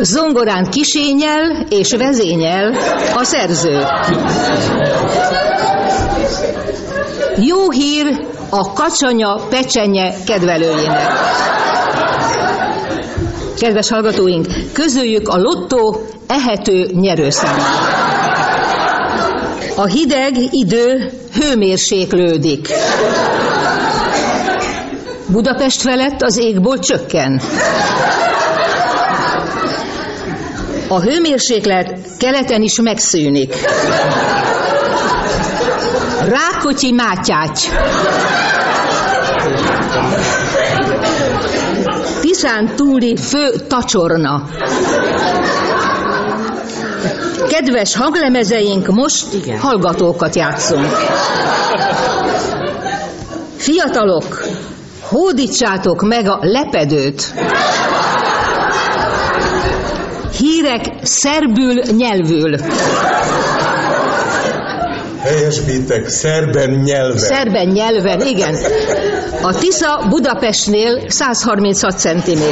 [0.00, 2.74] Zongorán kisényel és vezényel
[3.14, 3.82] a szerző.
[7.36, 11.10] Jó hír a kacsanya pecsenye kedvelőjének.
[13.58, 17.58] Kedves hallgatóink, közöljük a lottó ehető nyerőszám.
[19.76, 22.68] A hideg idő hőmérséklődik.
[25.26, 27.40] Budapest felett az égbolt csökken.
[30.88, 33.54] A hőmérséklet keleten is megszűnik.
[36.28, 37.68] Rákotyi Mátyáty.
[42.20, 44.48] Tiszán túli fő tacsorna.
[47.48, 49.58] Kedves hanglemezeink, most Igen.
[49.58, 50.86] hallgatókat játszunk.
[53.56, 54.44] Fiatalok,
[55.00, 57.34] hódítsátok meg a lepedőt.
[60.38, 62.56] Hírek szerbül nyelvül.
[65.24, 67.18] Helyesbítek, szerben nyelven.
[67.18, 68.54] Szerben nyelven, igen.
[69.42, 72.42] A Tisza Budapestnél 136 cm.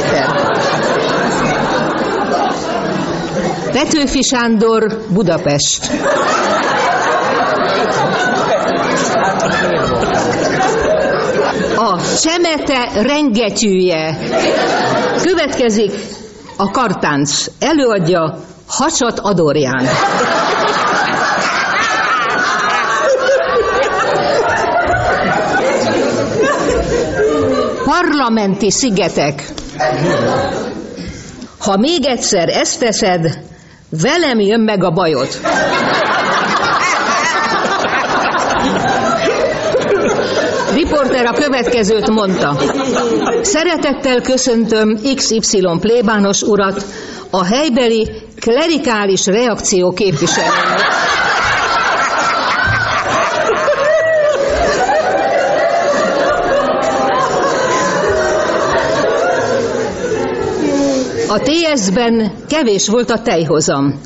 [3.71, 5.91] Petőfi Sándor, Budapest.
[11.75, 14.17] A csemete rengetyűje.
[15.21, 15.91] Következik
[16.57, 17.45] a kartánc.
[17.59, 19.85] Előadja Hacsat Adorján.
[27.85, 29.53] Parlamenti szigetek.
[31.59, 33.39] Ha még egyszer ezt teszed,
[34.01, 35.27] velem jön meg a bajod.
[40.73, 42.57] Riporter a következőt mondta.
[43.41, 46.85] Szeretettel köszöntöm XY plébános urat,
[47.29, 48.09] a helybeli
[48.39, 51.22] klerikális reakció képviselőjét.
[61.53, 63.99] A TS-ben kevés volt a tejhozam,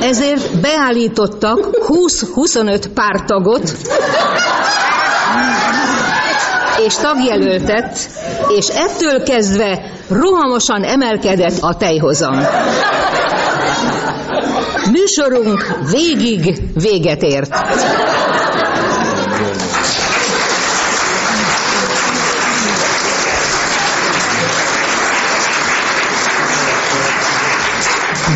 [0.00, 3.76] ezért beállítottak 20-25 pártagot,
[6.86, 7.98] és tagjelöltet,
[8.56, 12.38] és ettől kezdve rohamosan emelkedett a tejhozam.
[14.90, 17.50] Műsorunk végig véget ért.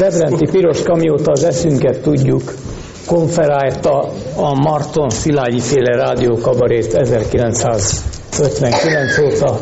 [0.00, 2.54] Debrenti piros kamióta az eszünket tudjuk,
[3.06, 3.98] konferálta
[4.36, 9.60] a Marton Szilágyi féle rádiókabarét 1959 óta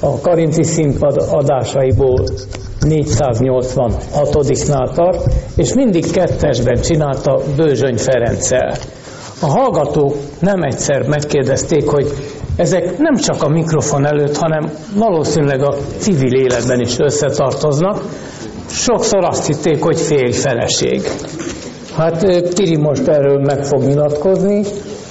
[0.00, 2.24] a Karinci színpad adásaiból
[2.80, 8.76] 486-nál tart, és mindig kettesben csinálta Bőzsöny Ferenccel.
[9.40, 12.12] A hallgatók nem egyszer megkérdezték, hogy
[12.56, 18.02] ezek nem csak a mikrofon előtt, hanem valószínűleg a civil életben is összetartoznak.
[18.68, 21.02] Sokszor azt hitték, hogy férj-feleség.
[21.96, 24.64] Hát Kiri most erről meg fog nyilatkozni,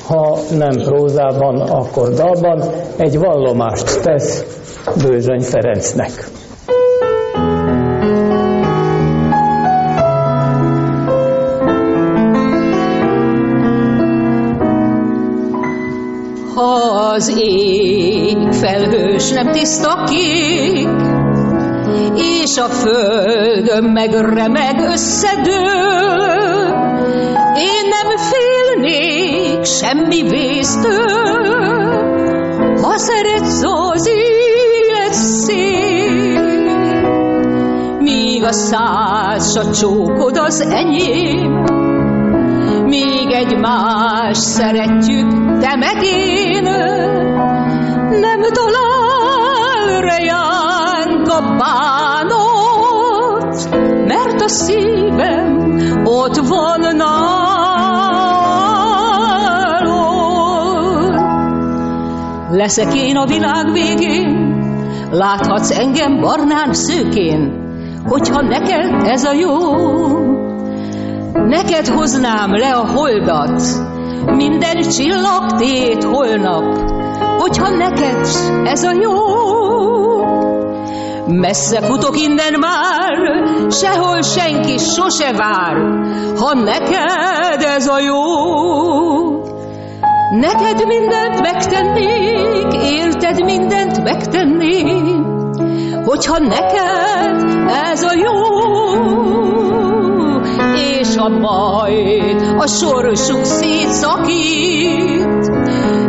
[0.08, 2.64] ha nem prózában, akkor dalban
[2.98, 4.44] egy vallomást tesz
[5.04, 6.30] Bőzsöny Ferencnek.
[16.56, 21.17] Ha az ég felhős nem tiszta kék,
[22.16, 26.28] és a földön meg remeg összedől,
[27.56, 31.46] én nem félnék semmi vésztől,
[32.82, 34.48] ha szeretsz az élet.
[38.00, 41.64] Míg a száz a csókod az enyém,
[42.84, 46.64] míg egymás szeretjük, te meg én,
[48.10, 48.87] nem talál
[51.38, 51.42] a
[54.06, 57.58] mert a szívem ott van nálad.
[62.50, 64.56] Leszek én a világ végén,
[65.12, 67.66] láthatsz engem barnán szőkén,
[68.08, 69.56] hogyha neked ez a jó,
[71.34, 73.62] Neked hoznám le a holdat,
[74.36, 76.78] minden csillagtét holnap,
[77.40, 78.28] hogyha neked
[78.64, 79.57] ez a jó.
[81.28, 85.76] Messze futok innen már, sehol senki sose vár,
[86.38, 88.22] ha neked ez a jó.
[90.32, 95.26] Neked mindent megtennék, érted mindent megtennék,
[96.06, 97.46] hogyha neked
[97.92, 98.66] ez a jó
[100.76, 105.26] és a majd a sorsuk szétszakít.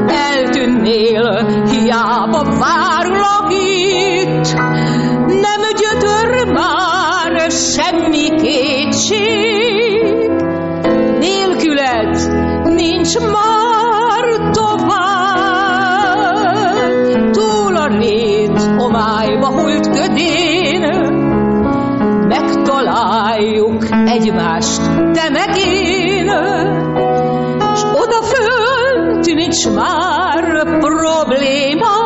[0.07, 2.88] Eltűnnél, hiába várlak
[8.99, 10.31] kétség.
[11.19, 12.17] Nélküled
[12.65, 16.01] nincs már tovább,
[17.31, 20.83] túl a rét homályba hult ködén,
[22.29, 24.81] megtaláljuk egymást,
[25.13, 26.31] te meg én,
[27.75, 31.98] s oda fönt nincs már problémán,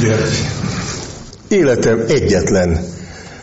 [0.00, 0.48] György.
[1.48, 2.84] Életem egyetlen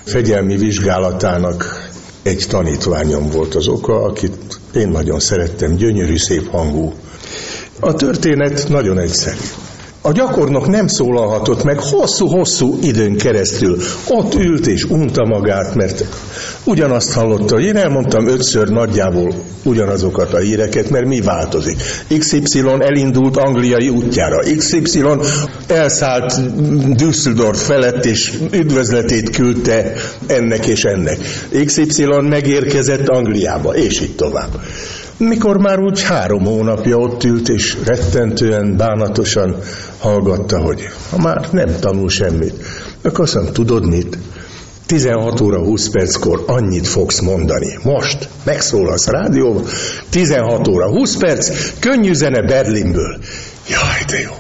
[0.04, 1.90] fegyelmi vizsgálatának
[2.24, 6.94] egy tanítványom volt az oka, akit én nagyon szerettem, gyönyörű, szép hangú.
[7.80, 9.38] A történet nagyon egyszerű.
[10.02, 13.78] A gyakornok nem szólalhatott meg hosszú-hosszú időn keresztül.
[14.10, 16.06] Ott ült és unta magát, mert
[16.66, 17.60] ugyanazt hallotta.
[17.60, 19.34] Én elmondtam ötször nagyjából
[19.64, 21.78] ugyanazokat a híreket, mert mi változik.
[22.20, 24.40] XY elindult angliai útjára.
[24.58, 25.04] XY
[25.68, 26.34] elszállt
[26.96, 29.94] Düsseldorf felett, és üdvözletét küldte
[30.28, 31.18] ennek és ennek.
[31.66, 34.60] XY megérkezett Angliába, és így tovább.
[35.18, 39.56] Mikor már úgy három hónapja ott ült, és rettentően, bánatosan
[39.98, 42.54] hallgatta, hogy ha már nem tanul semmit,
[43.02, 44.18] akkor azt mondom, tudod mit?
[44.86, 47.78] 16 óra 20 perckor annyit fogsz mondani.
[47.84, 49.66] Most megszólalsz rádióban,
[50.10, 53.18] 16 óra 20 perc, könnyű zene Berlinből.
[53.68, 54.32] Jaj, de jó.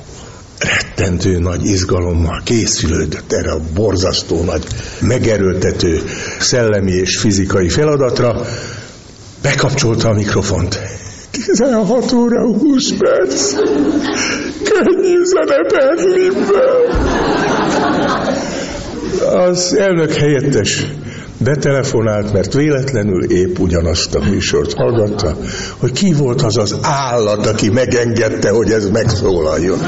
[0.60, 4.64] Rettentő nagy izgalommal készülődött erre a borzasztó nagy,
[5.00, 6.02] megerőltető
[6.39, 8.46] szellemi és fizikai feladatra,
[9.41, 10.80] bekapcsolta a mikrofont.
[11.32, 13.54] 16 óra 20 perc.
[14.64, 16.94] Könnyű zene Berlinből.
[19.22, 20.86] Az elnök helyettes
[21.38, 25.38] betelefonált, mert véletlenül épp ugyanazt a műsort hallgatta,
[25.78, 29.80] hogy ki volt az az állat, aki megengedte, hogy ez megszólaljon.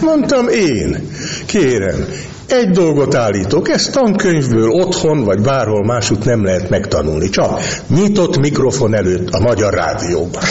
[0.00, 1.08] Mondtam én,
[1.46, 2.06] kérem,
[2.48, 8.94] egy dolgot állítok, ezt tankönyvből otthon vagy bárhol másút nem lehet megtanulni, csak nyitott mikrofon
[8.94, 10.42] előtt a Magyar Rádióban.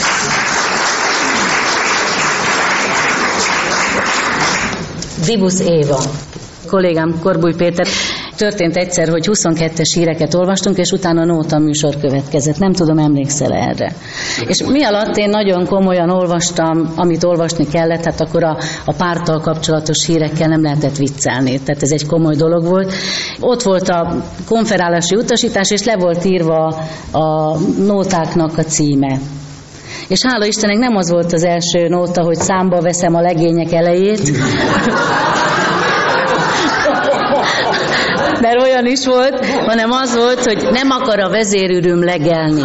[5.26, 6.02] Dibusz Éva,
[6.66, 7.86] kollégám Korbúj Péter.
[8.36, 12.58] Történt egyszer, hogy 22-es híreket olvastunk, és utána nóta műsor következett.
[12.58, 13.92] Nem tudom, emlékszel erre.
[14.46, 19.40] És mi alatt én nagyon komolyan olvastam, amit olvasni kellett, hát akkor a, a párttal
[19.40, 21.60] kapcsolatos hírekkel nem lehetett viccelni.
[21.60, 22.92] Tehát ez egy komoly dolog volt.
[23.40, 26.66] Ott volt a konferálási utasítás, és le volt írva
[27.12, 29.18] a nótáknak a címe.
[30.08, 34.30] És hála Istennek nem az volt az első nóta, hogy számba veszem a legények elejét,
[38.40, 42.62] mert olyan is volt, hanem az volt, hogy nem akar a vezérürüm legelni.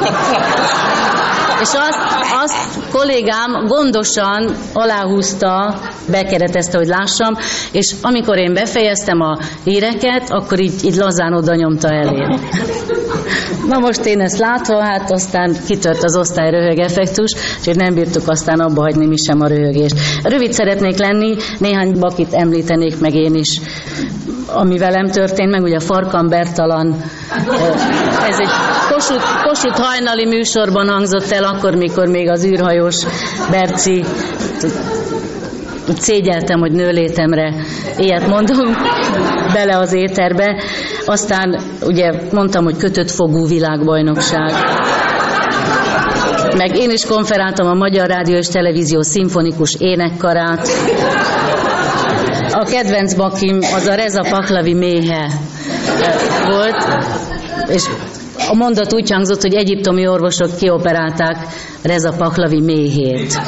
[1.62, 2.00] És azt,
[2.44, 5.80] azt kollégám gondosan aláhúzta,
[6.12, 7.36] bekeretezte, hogy lássam,
[7.72, 12.38] és amikor én befejeztem a híreket, akkor így, így lazán oda nyomta elé.
[13.68, 18.28] Na most én ezt látva, hát aztán kitört az osztály röhög effektus, úgyhogy nem bírtuk
[18.28, 19.96] aztán abba hagyni mi sem a röhögést.
[20.24, 23.60] Rövid szeretnék lenni, néhány bakit említenék meg én is
[24.54, 26.96] ami velem történt, meg ugye a Farkan Bertalan,
[28.30, 28.50] ez egy
[28.92, 33.04] Kossuth, Kossuth hajnali műsorban hangzott el, akkor, mikor még az űrhajós
[33.50, 34.04] Berci
[35.98, 37.54] szégyeltem, hogy nőlétemre
[37.98, 38.76] ilyet mondom
[39.54, 40.64] bele az éterbe.
[41.06, 44.52] Aztán ugye mondtam, hogy kötött fogú világbajnokság.
[46.58, 50.68] Meg én is konferáltam a Magyar Rádió és Televízió szimfonikus énekkarát.
[52.60, 55.28] A kedvenc bakim az a Reza Pahlavi méhe
[56.48, 56.76] volt,
[57.68, 57.84] és
[58.50, 61.36] a mondat úgy hangzott, hogy egyiptomi orvosok kioperálták
[61.84, 63.40] Reza Pahlavi méhét.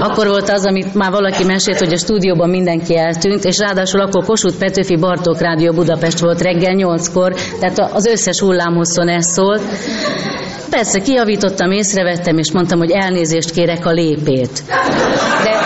[0.00, 4.24] Akkor volt az, amit már valaki mesélt, hogy a stúdióban mindenki eltűnt, és ráadásul akkor
[4.24, 9.62] Kossuth Petőfi Bartók Rádió Budapest volt reggel nyolckor, tehát az összes hullámhosszon ez szólt.
[10.70, 14.62] Persze, kiavítottam, észrevettem, és mondtam, hogy elnézést kérek a lépét.
[15.44, 15.63] De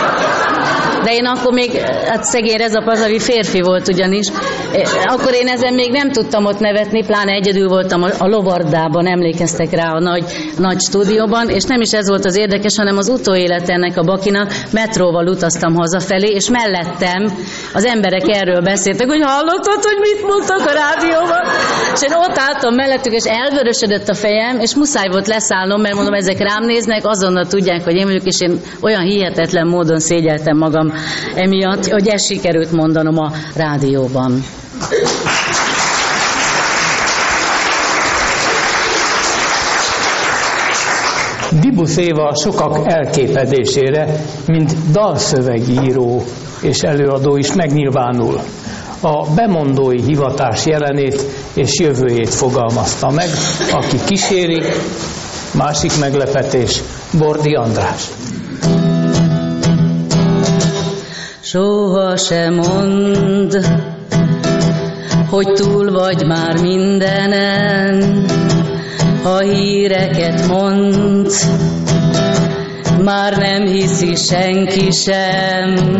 [1.03, 4.27] de én akkor még, hát szegény a pazavi férfi volt ugyanis,
[5.05, 9.91] akkor én ezen még nem tudtam ott nevetni, pláne egyedül voltam a Lovardában, emlékeztek rá
[9.91, 10.23] a nagy,
[10.57, 14.53] nagy stúdióban, és nem is ez volt az érdekes, hanem az utóélet ennek a bakinak,
[14.71, 17.37] metróval utaztam hazafelé, és mellettem
[17.73, 21.43] az emberek erről beszéltek, hogy hallottad, hogy mit mondtak a rádióban?
[21.93, 26.13] És én ott álltam mellettük, és elvörösödött a fejem, és muszáj volt leszállnom, mert mondom,
[26.13, 30.88] ezek rám néznek, azonnal tudják, hogy én vagyok, és én olyan hihetetlen módon szégyeltem magam
[31.35, 34.43] emiatt, hogy ezt sikerült mondanom a rádióban.
[41.59, 46.23] Dibusz Éva sokak elképedésére, mint dalszövegíró
[46.61, 48.39] és előadó is megnyilvánul.
[49.01, 53.27] A bemondói hivatás jelenét és jövőjét fogalmazta meg,
[53.71, 54.63] aki kíséri,
[55.53, 56.81] másik meglepetés,
[57.17, 58.09] Bordi András.
[61.51, 63.53] Soha se mond,
[65.29, 68.25] hogy túl vagy már mindenen,
[69.23, 71.31] ha híreket mond,
[73.03, 75.99] már nem hiszi senki sem.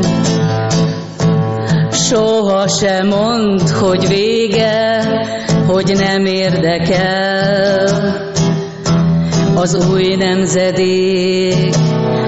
[1.91, 5.03] Soha se mond, hogy vége,
[5.67, 7.57] hogy nem érdekel.
[9.61, 11.75] Az új nemzedék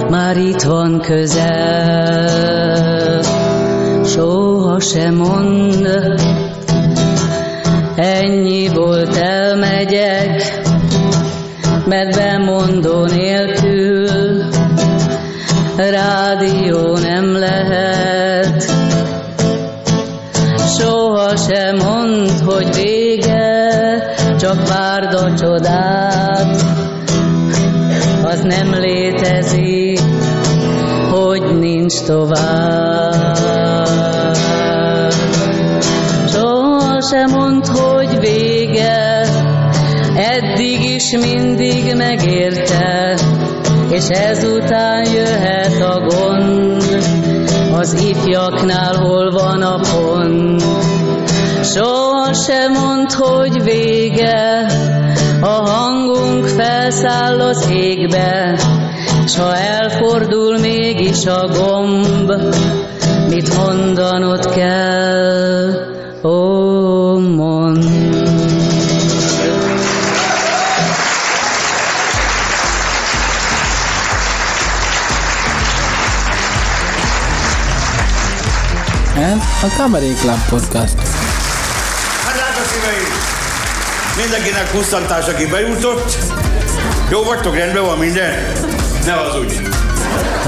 [0.09, 2.31] már itt van közel.
[4.05, 5.87] soha sem mond,
[7.95, 10.61] ennyi volt elmegyek,
[11.85, 14.45] mert bemondó nélkül
[15.75, 18.63] rádió nem lehet.
[20.77, 23.69] Soha sem mond, hogy vége,
[24.39, 26.00] csak várd a csodát,
[28.43, 29.99] nem létezik,
[31.09, 33.35] hogy nincs tovább.
[36.27, 39.27] Soha sem mond, hogy vége,
[40.15, 43.17] eddig is mindig megérte,
[43.89, 46.83] és ezután jöhet a gond,
[47.73, 50.63] az ifjaknál hol van a pont.
[51.73, 54.65] Soha sem mond, hogy vége,
[55.41, 58.59] a hangunk felszáll az égbe,
[59.25, 62.31] s ha elfordul mégis a gomb,
[63.29, 65.71] mit mondanod kell,
[66.23, 67.83] ó, mond.
[79.63, 81.10] A Cabaret Club Podcast.
[84.21, 86.17] Mindenkinek pusztantás, aki bejutott.
[87.09, 88.33] Jó vagytok, rendben van minden?
[89.05, 89.53] Ne hazudj!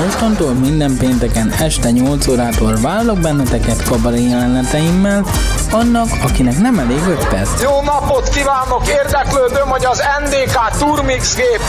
[0.06, 5.26] Mostantól minden pénteken este 8 órától várlak benneteket kabaré jeleneteimmel,
[5.72, 7.62] annak, akinek nem elég 5 perc.
[7.62, 8.88] Jó napot kívánok!
[8.88, 11.62] Érdeklődöm, hogy az NDK Turmix gép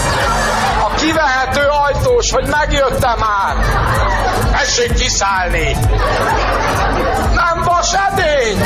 [0.87, 3.57] a kivehető ajtós, hogy megjöttem már.
[4.53, 5.77] Tessék kiszállni!
[7.35, 8.63] Nem vas edény!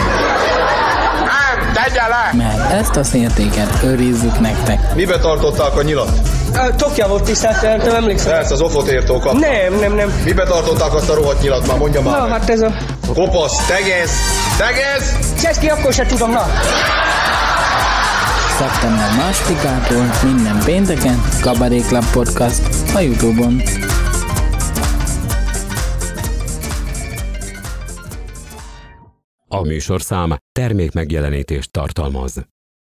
[1.74, 2.30] Nem, tegye le!
[2.32, 4.94] Mert ezt a szértéket őrizzük nektek.
[4.94, 6.10] Mibe tartották a nyilat?
[6.76, 8.32] Tokja volt tisztelt, nem emlékszem.
[8.32, 9.32] Persze, az ofot kap.
[9.32, 10.20] Nem, nem, nem.
[10.24, 12.18] Mibe tartották azt a rohadt nyilat már, mondja már.
[12.18, 12.40] Na, meg.
[12.40, 12.72] hát ez a...
[13.14, 14.10] Kopasz, tegez,
[14.56, 15.16] tegez!
[15.42, 16.46] Cseszki, akkor se tudom, na.
[18.58, 22.62] Szeptember másodikától minden pénteken Club Podcast
[22.94, 23.62] a Youtube-on.
[29.48, 32.48] A műsorszám termék megjelenítést tartalmaz.